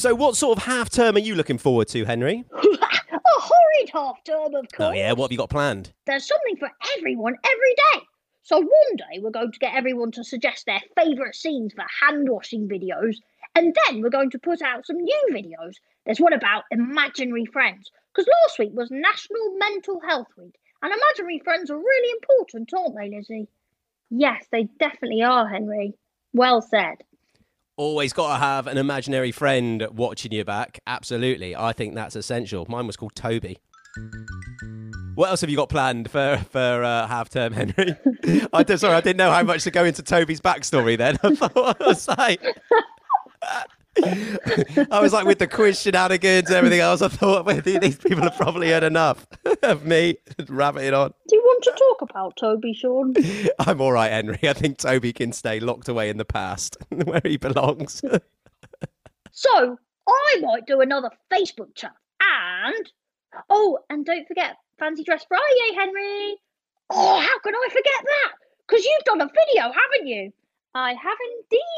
what 0.05 0.35
sort 0.35 0.57
of 0.57 0.63
half 0.63 0.89
term 0.89 1.15
are 1.15 1.19
you 1.19 1.35
looking 1.35 1.57
forward 1.57 1.87
to, 1.89 2.05
Henry? 2.05 2.43
a 2.53 3.19
horrid 3.41 3.89
half 3.91 4.23
term, 4.23 4.55
of 4.55 4.65
course. 4.71 4.89
Oh, 4.89 4.91
yeah, 4.91 5.11
what 5.13 5.25
have 5.25 5.31
you 5.31 5.37
got 5.37 5.49
planned? 5.49 5.93
There's 6.05 6.27
something 6.27 6.57
for 6.57 6.69
everyone 6.97 7.35
every 7.45 7.75
day. 7.75 8.05
So 8.43 8.57
one 8.57 8.95
day 8.95 9.19
we're 9.19 9.29
going 9.29 9.51
to 9.51 9.59
get 9.59 9.75
everyone 9.75 10.11
to 10.13 10.23
suggest 10.23 10.65
their 10.65 10.81
favourite 10.97 11.35
scenes 11.35 11.73
for 11.73 11.85
hand 12.01 12.27
washing 12.29 12.67
videos, 12.67 13.17
and 13.55 13.75
then 13.85 14.01
we're 14.01 14.09
going 14.09 14.31
to 14.31 14.39
put 14.39 14.61
out 14.61 14.85
some 14.85 14.97
new 14.97 15.27
videos. 15.31 15.73
There's 16.05 16.19
one 16.19 16.33
about 16.33 16.63
imaginary 16.71 17.45
friends, 17.45 17.91
because 18.13 18.27
last 18.43 18.57
week 18.57 18.71
was 18.73 18.89
National 18.89 19.55
Mental 19.57 19.99
Health 20.07 20.29
Week, 20.37 20.55
and 20.81 20.91
imaginary 20.91 21.39
friends 21.43 21.69
are 21.69 21.77
really 21.77 22.11
important, 22.11 22.71
aren't 22.73 22.95
they, 22.95 23.15
Lizzie? 23.15 23.47
Yes, 24.09 24.45
they 24.51 24.63
definitely 24.79 25.21
are, 25.21 25.47
Henry. 25.47 25.93
Well 26.33 26.61
said. 26.61 27.03
Always 27.79 28.11
got 28.11 28.33
to 28.33 28.39
have 28.43 28.67
an 28.67 28.77
imaginary 28.77 29.31
friend 29.31 29.87
watching 29.93 30.33
your 30.33 30.43
back. 30.43 30.81
Absolutely. 30.85 31.55
I 31.55 31.71
think 31.71 31.95
that's 31.95 32.13
essential. 32.17 32.65
Mine 32.67 32.85
was 32.85 32.97
called 32.97 33.15
Toby. 33.15 33.57
What 35.15 35.29
else 35.29 35.39
have 35.39 35.49
you 35.49 35.55
got 35.55 35.69
planned 35.69 36.11
for 36.11 36.43
for 36.51 36.83
uh, 36.83 37.07
half 37.07 37.29
term, 37.29 37.53
Henry? 37.53 37.95
I 38.53 38.63
did, 38.63 38.81
sorry, 38.81 38.95
I 38.95 38.99
didn't 38.99 39.15
know 39.15 39.31
how 39.31 39.43
much 39.43 39.63
to 39.63 39.71
go 39.71 39.85
into 39.85 40.03
Toby's 40.03 40.41
backstory. 40.41 40.97
Then 40.97 41.19
I 41.23 41.33
thought 41.35 41.81
I 41.81 41.85
was 41.85 42.05
like, 42.09 42.41
I 44.91 44.99
was 45.01 45.13
like 45.13 45.25
with 45.25 45.39
the 45.39 45.47
quiz 45.47 45.79
shenanigans 45.81 46.47
and 46.47 46.57
everything 46.57 46.79
else. 46.79 47.01
I 47.01 47.07
thought 47.07 47.45
well, 47.45 47.61
these 47.61 47.97
people 47.97 48.23
have 48.23 48.37
probably 48.37 48.69
had 48.69 48.83
enough 48.83 49.27
of 49.63 49.85
me 49.85 50.17
rabbiting 50.47 50.93
on. 50.93 51.13
Do 51.27 51.35
you 51.35 51.41
want 51.41 51.63
to 51.63 51.71
talk 51.71 52.09
about 52.09 52.37
Toby, 52.37 52.73
Sean? 52.73 53.13
I'm 53.59 53.81
all 53.81 53.91
right, 53.91 54.11
Henry. 54.11 54.39
I 54.43 54.53
think 54.53 54.77
Toby 54.77 55.13
can 55.13 55.31
stay 55.31 55.59
locked 55.59 55.87
away 55.87 56.09
in 56.09 56.17
the 56.17 56.25
past 56.25 56.77
where 56.89 57.21
he 57.23 57.37
belongs. 57.37 58.01
So 59.31 59.77
I 60.07 60.39
might 60.41 60.65
do 60.65 60.81
another 60.81 61.09
Facebook 61.31 61.75
chat. 61.75 61.93
And 62.21 62.91
oh, 63.49 63.79
and 63.89 64.05
don't 64.05 64.27
forget 64.27 64.57
Fancy 64.79 65.03
Dress 65.03 65.25
Friday, 65.27 65.75
Henry. 65.75 66.35
Oh, 66.89 67.19
how 67.19 67.39
can 67.39 67.55
I 67.55 67.67
forget 67.69 68.03
that? 68.03 68.31
Because 68.67 68.83
you've 68.85 69.03
done 69.03 69.21
a 69.21 69.27
video, 69.27 69.63
haven't 69.63 70.07
you? 70.07 70.31
I 70.75 70.93
have 70.93 71.17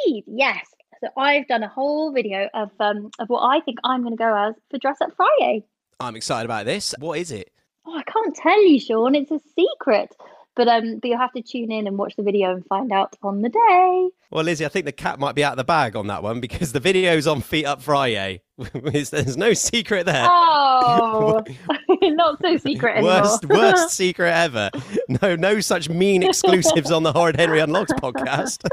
indeed. 0.06 0.24
Yes. 0.28 0.66
So 1.02 1.10
I've 1.18 1.48
done 1.48 1.64
a 1.64 1.68
whole 1.68 2.12
video 2.12 2.48
of 2.54 2.70
um 2.80 3.10
of 3.20 3.28
what 3.30 3.42
I 3.42 3.60
think 3.62 3.80
I'm 3.84 4.02
going 4.02 4.14
to 4.14 4.18
go 4.18 4.36
as 4.36 4.56
for 4.70 4.78
Dress 4.78 4.98
Up 5.02 5.12
Friday. 5.16 5.66
I'm 6.00 6.16
excited 6.16 6.46
about 6.46 6.66
this. 6.66 6.94
What 7.00 7.20
is 7.20 7.32
it? 7.32 7.52
Oh, 7.86 7.98
I 7.98 8.04
can't 8.04 8.36
tell 8.36 8.64
you, 8.64 8.80
Sean. 8.80 9.16
It's 9.16 9.32
a 9.32 9.40
secret. 9.56 10.16
But 10.56 10.68
um, 10.68 11.00
but 11.00 11.08
you'll 11.08 11.18
have 11.18 11.32
to 11.32 11.42
tune 11.42 11.72
in 11.72 11.88
and 11.88 11.98
watch 11.98 12.16
the 12.18 12.24
video 12.24 12.52
and 12.54 12.66
find 12.66 12.92
out 12.92 13.16
on 13.24 13.42
the 13.42 13.50
day. 13.50 14.10
Well, 14.32 14.44
Lizzie, 14.44 14.66
I 14.66 14.70
think 14.70 14.86
the 14.86 14.92
cat 14.92 15.18
might 15.18 15.34
be 15.34 15.44
out 15.44 15.54
of 15.54 15.58
the 15.58 15.64
bag 15.64 15.96
on 15.96 16.08
that 16.08 16.24
one 16.24 16.40
because 16.42 16.74
the 16.74 16.80
video's 16.80 17.26
on 17.26 17.42
Feet 17.42 17.66
Up 17.66 17.82
Friday. 17.82 18.42
There's 18.74 19.38
no 19.38 19.54
secret 19.54 20.06
there. 20.06 20.28
Oh, 20.30 21.42
not 22.02 22.42
so 22.42 22.58
secret 22.58 22.98
anymore. 22.98 23.22
Worst, 23.22 23.46
worst 23.46 23.90
secret 23.92 24.32
ever. 24.32 24.70
No, 25.08 25.36
no 25.36 25.62
such 25.62 25.90
mean 25.90 26.22
exclusives 26.22 26.92
on 26.92 27.04
the 27.04 27.14
Horrid 27.14 27.38
Henry 27.38 27.60
Unlocks 27.60 27.94
podcast. 27.94 28.68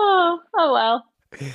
Oh, 0.00 0.40
oh 0.56 0.72
well. 0.72 1.50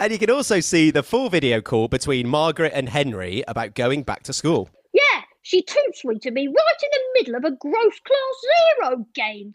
And 0.00 0.12
you 0.12 0.18
can 0.18 0.30
also 0.30 0.60
see 0.60 0.90
the 0.90 1.02
full 1.02 1.28
video 1.28 1.60
call 1.60 1.88
between 1.88 2.28
Margaret 2.28 2.72
and 2.74 2.88
Henry 2.88 3.42
about 3.48 3.74
going 3.74 4.04
back 4.04 4.22
to 4.24 4.32
school. 4.32 4.70
Yeah, 4.92 5.22
she 5.42 5.62
too 5.62 5.78
to 6.22 6.30
me 6.30 6.46
right 6.46 6.82
in 6.82 6.88
the 6.92 7.00
middle 7.14 7.34
of 7.34 7.44
a 7.44 7.56
gross 7.56 8.00
class 8.06 8.90
zero 8.90 9.06
game. 9.14 9.54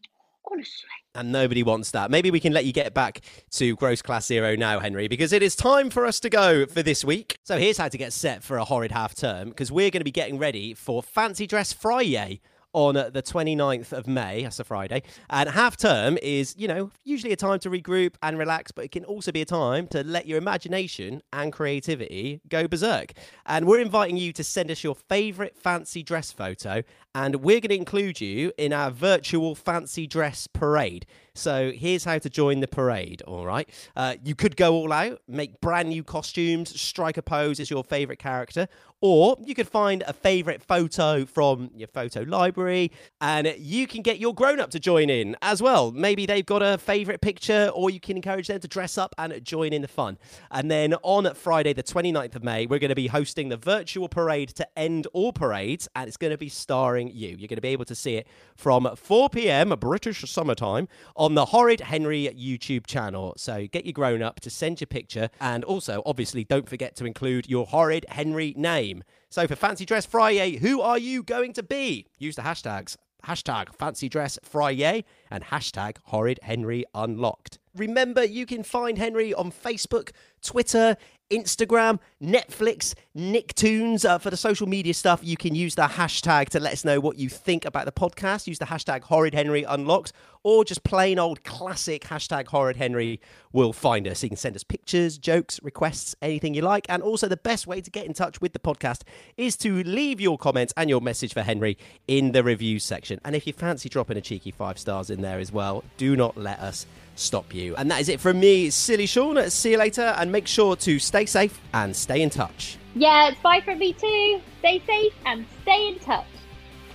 Honestly. 0.51 0.89
And 1.15 1.31
nobody 1.31 1.63
wants 1.63 1.91
that. 1.91 2.11
Maybe 2.11 2.29
we 2.29 2.41
can 2.41 2.51
let 2.51 2.65
you 2.65 2.73
get 2.73 2.93
back 2.93 3.21
to 3.51 3.77
Gross 3.77 4.01
Class 4.01 4.25
Zero 4.25 4.57
now, 4.57 4.79
Henry, 4.79 5.07
because 5.07 5.31
it 5.31 5.41
is 5.41 5.55
time 5.55 5.89
for 5.89 6.05
us 6.05 6.19
to 6.19 6.29
go 6.29 6.65
for 6.65 6.83
this 6.83 7.05
week. 7.05 7.37
So 7.43 7.57
here's 7.57 7.77
how 7.77 7.87
to 7.87 7.97
get 7.97 8.11
set 8.11 8.43
for 8.43 8.57
a 8.57 8.65
horrid 8.65 8.91
half 8.91 9.15
term, 9.15 9.49
because 9.49 9.71
we're 9.71 9.89
going 9.89 10.01
to 10.01 10.05
be 10.05 10.11
getting 10.11 10.37
ready 10.37 10.73
for 10.73 11.01
Fancy 11.01 11.47
Dress 11.47 11.71
Friday 11.71 12.41
on 12.73 12.97
uh, 12.97 13.09
the 13.09 13.21
29th 13.21 13.93
of 13.93 14.07
May. 14.07 14.43
That's 14.43 14.59
a 14.59 14.63
Friday. 14.63 15.03
And 15.29 15.49
half 15.49 15.77
term 15.77 16.17
is, 16.21 16.55
you 16.57 16.67
know, 16.67 16.91
usually 17.03 17.31
a 17.31 17.35
time 17.35 17.59
to 17.59 17.69
regroup 17.69 18.15
and 18.21 18.37
relax, 18.37 18.71
but 18.71 18.85
it 18.85 18.91
can 18.91 19.05
also 19.05 19.31
be 19.31 19.41
a 19.41 19.45
time 19.45 19.87
to 19.87 20.03
let 20.03 20.25
your 20.25 20.37
imagination 20.37 21.21
and 21.31 21.53
creativity 21.53 22.41
go 22.49 22.67
berserk. 22.67 23.13
And 23.45 23.65
we're 23.65 23.79
inviting 23.79 24.17
you 24.17 24.33
to 24.33 24.43
send 24.43 24.71
us 24.71 24.83
your 24.83 24.95
favourite 24.95 25.55
fancy 25.55 26.03
dress 26.03 26.31
photo, 26.31 26.83
and 27.15 27.37
we're 27.37 27.59
going 27.59 27.69
to 27.69 27.75
include 27.75 28.19
you 28.19 28.51
in 28.57 28.73
our 28.73 28.91
virtual 28.91 29.55
fancy 29.55 30.07
dress 30.07 30.47
parade. 30.47 31.05
So 31.35 31.71
here's 31.71 32.03
how 32.03 32.19
to 32.19 32.29
join 32.29 32.59
the 32.59 32.67
parade, 32.67 33.23
all 33.23 33.43
right? 33.43 33.67
Uh, 33.95 34.15
you 34.23 34.35
could 34.35 34.55
go 34.55 34.75
all 34.75 34.93
out, 34.93 35.19
make 35.27 35.59
brand 35.61 35.89
new 35.89 36.03
costumes, 36.03 36.79
strike 36.79 37.17
a 37.17 37.23
pose 37.23 37.59
as 37.59 37.71
your 37.71 37.83
favourite 37.83 38.19
character, 38.19 38.67
or 39.01 39.35
you 39.43 39.55
could 39.55 39.67
find 39.67 40.03
a 40.07 40.13
favourite 40.13 40.61
photo 40.61 41.25
from 41.25 41.71
your 41.75 41.89
photo 41.89 42.21
library 42.21 42.89
and 43.19 43.53
you 43.57 43.85
can 43.85 44.01
get 44.01 44.17
your 44.17 44.33
grown 44.33 44.61
up 44.61 44.69
to 44.69 44.79
join 44.79 45.09
in 45.09 45.35
as 45.41 45.61
well. 45.61 45.91
Maybe 45.91 46.25
they've 46.25 46.45
got 46.45 46.61
a 46.61 46.77
favourite 46.77 47.19
picture, 47.19 47.69
or 47.73 47.89
you 47.89 47.99
can 47.99 48.15
encourage 48.15 48.47
them 48.47 48.59
to 48.61 48.67
dress 48.67 48.97
up 48.97 49.13
and 49.17 49.43
join 49.43 49.73
in 49.73 49.81
the 49.81 49.87
fun. 49.89 50.19
And 50.51 50.69
then 50.69 50.93
on 51.01 51.33
Friday, 51.33 51.73
the 51.73 51.83
29th 51.83 52.35
of 52.35 52.43
May, 52.43 52.65
we're 52.67 52.79
going 52.79 52.89
to 52.89 52.95
be 52.95 53.07
hosting 53.07 53.49
the 53.49 53.57
virtual 53.57 54.07
parade 54.07 54.49
to 54.49 54.67
end 54.79 55.07
all 55.13 55.33
parades, 55.33 55.89
and 55.95 56.07
it's 56.07 56.15
going 56.15 56.31
to 56.31 56.37
be 56.37 56.47
starring 56.47 57.09
you. 57.09 57.29
You're 57.29 57.49
going 57.49 57.57
to 57.57 57.61
be 57.61 57.69
able 57.69 57.85
to 57.85 57.95
see 57.95 58.15
it 58.15 58.27
from 58.55 58.87
4 58.95 59.29
pm 59.29 59.69
British 59.79 60.21
summertime 60.29 60.87
on 61.23 61.35
the 61.35 61.45
Horrid 61.45 61.79
Henry 61.79 62.29
YouTube 62.35 62.85
channel. 62.85 63.33
So 63.37 63.65
get 63.67 63.85
your 63.85 63.93
grown 63.93 64.21
up 64.21 64.41
to 64.41 64.49
send 64.49 64.81
your 64.81 64.87
picture, 64.87 65.29
and 65.39 65.63
also, 65.63 66.03
obviously, 66.05 66.43
don't 66.43 66.67
forget 66.67 66.97
to 66.97 67.05
include 67.05 67.47
your 67.47 67.65
Horrid 67.65 68.05
Henry 68.09 68.53
name. 68.57 69.05
So 69.29 69.47
for 69.47 69.55
Fancy 69.55 69.85
Dress 69.85 70.05
Friday, 70.05 70.57
who 70.57 70.81
are 70.81 70.97
you 70.97 71.23
going 71.23 71.53
to 71.53 71.63
be? 71.63 72.07
Use 72.19 72.35
the 72.35 72.41
hashtags 72.41 72.97
hashtag 73.25 73.73
fancy 73.73 74.09
dress 74.09 74.37
Friday 74.43 75.05
and 75.31 75.45
hashtag 75.45 75.95
horrid 76.03 76.41
Henry 76.43 76.83
unlocked. 76.93 77.57
Remember, 77.75 78.23
you 78.23 78.45
can 78.45 78.61
find 78.63 78.97
Henry 78.99 79.33
on 79.33 79.51
Facebook, 79.51 80.11
Twitter, 80.43 80.95
Instagram, 81.31 81.99
Netflix, 82.21 82.93
Nicktoons. 83.17 84.05
Uh, 84.05 84.19
for 84.19 84.29
the 84.29 84.37
social 84.37 84.67
media 84.67 84.93
stuff, 84.93 85.21
you 85.23 85.35
can 85.35 85.55
use 85.55 85.73
the 85.73 85.83
hashtag 85.83 86.49
to 86.49 86.59
let 86.59 86.73
us 86.73 86.85
know 86.85 86.99
what 86.99 87.17
you 87.17 87.29
think 87.29 87.65
about 87.65 87.85
the 87.85 87.91
podcast. 87.91 88.45
Use 88.45 88.59
the 88.59 88.65
hashtag 88.65 89.01
Horrid 89.01 89.33
Henry 89.33 89.63
Unlocked, 89.63 90.13
or 90.43 90.63
just 90.63 90.83
plain 90.83 91.17
old 91.17 91.43
classic 91.43 92.03
hashtag 92.03 92.47
Horrid 92.47 92.75
Henry 92.75 93.19
will 93.51 93.73
find 93.73 94.07
us. 94.07 94.21
You 94.21 94.29
can 94.29 94.37
send 94.37 94.55
us 94.55 94.63
pictures, 94.63 95.17
jokes, 95.17 95.59
requests, 95.63 96.15
anything 96.21 96.53
you 96.53 96.61
like. 96.61 96.85
And 96.89 97.01
also, 97.01 97.27
the 97.27 97.37
best 97.37 97.65
way 97.65 97.81
to 97.81 97.89
get 97.89 98.05
in 98.05 98.13
touch 98.13 98.39
with 98.39 98.53
the 98.53 98.59
podcast 98.59 99.01
is 99.35 99.57
to 99.57 99.83
leave 99.83 100.21
your 100.21 100.37
comments 100.37 100.73
and 100.77 100.89
your 100.89 101.01
message 101.01 101.33
for 101.33 101.41
Henry 101.41 101.77
in 102.07 102.33
the 102.33 102.43
reviews 102.43 102.83
section. 102.83 103.19
And 103.25 103.35
if 103.35 103.47
you 103.47 103.53
fancy 103.53 103.89
dropping 103.89 104.17
a 104.17 104.21
cheeky 104.21 104.51
five 104.51 104.77
stars 104.77 105.09
in 105.09 105.23
there 105.23 105.39
as 105.39 105.51
well, 105.51 105.83
do 105.97 106.15
not 106.15 106.37
let 106.37 106.59
us 106.59 106.85
stop 107.15 107.53
you. 107.53 107.75
And 107.75 107.89
that 107.91 108.01
is 108.01 108.09
it 108.09 108.19
from 108.19 108.39
me, 108.39 108.69
Silly 108.69 109.05
Sean. 109.05 109.49
See 109.49 109.71
you 109.71 109.77
later, 109.77 110.13
and 110.17 110.31
make 110.31 110.47
sure 110.47 110.75
to 110.77 110.99
stay 110.99 111.25
safe 111.25 111.59
and 111.73 111.95
stay 111.95 112.21
in 112.21 112.29
touch. 112.29 112.77
Yeah, 112.95 113.29
it's 113.29 113.39
bye 113.41 113.61
from 113.61 113.79
me 113.79 113.93
too. 113.93 114.41
Stay 114.59 114.81
safe 114.85 115.13
and 115.25 115.45
stay 115.61 115.89
in 115.89 115.99
touch. 115.99 116.25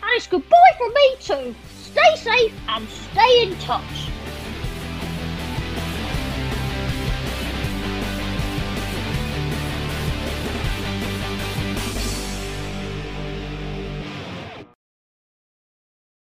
And 0.03 0.11
it's 0.17 0.27
goodbye 0.27 0.57
from 0.79 0.95
me 0.95 1.17
too. 1.21 1.55
Stay 1.81 2.17
safe 2.17 2.55
and 2.69 2.89
stay 2.89 3.43
in 3.43 3.59
touch. 3.59 4.09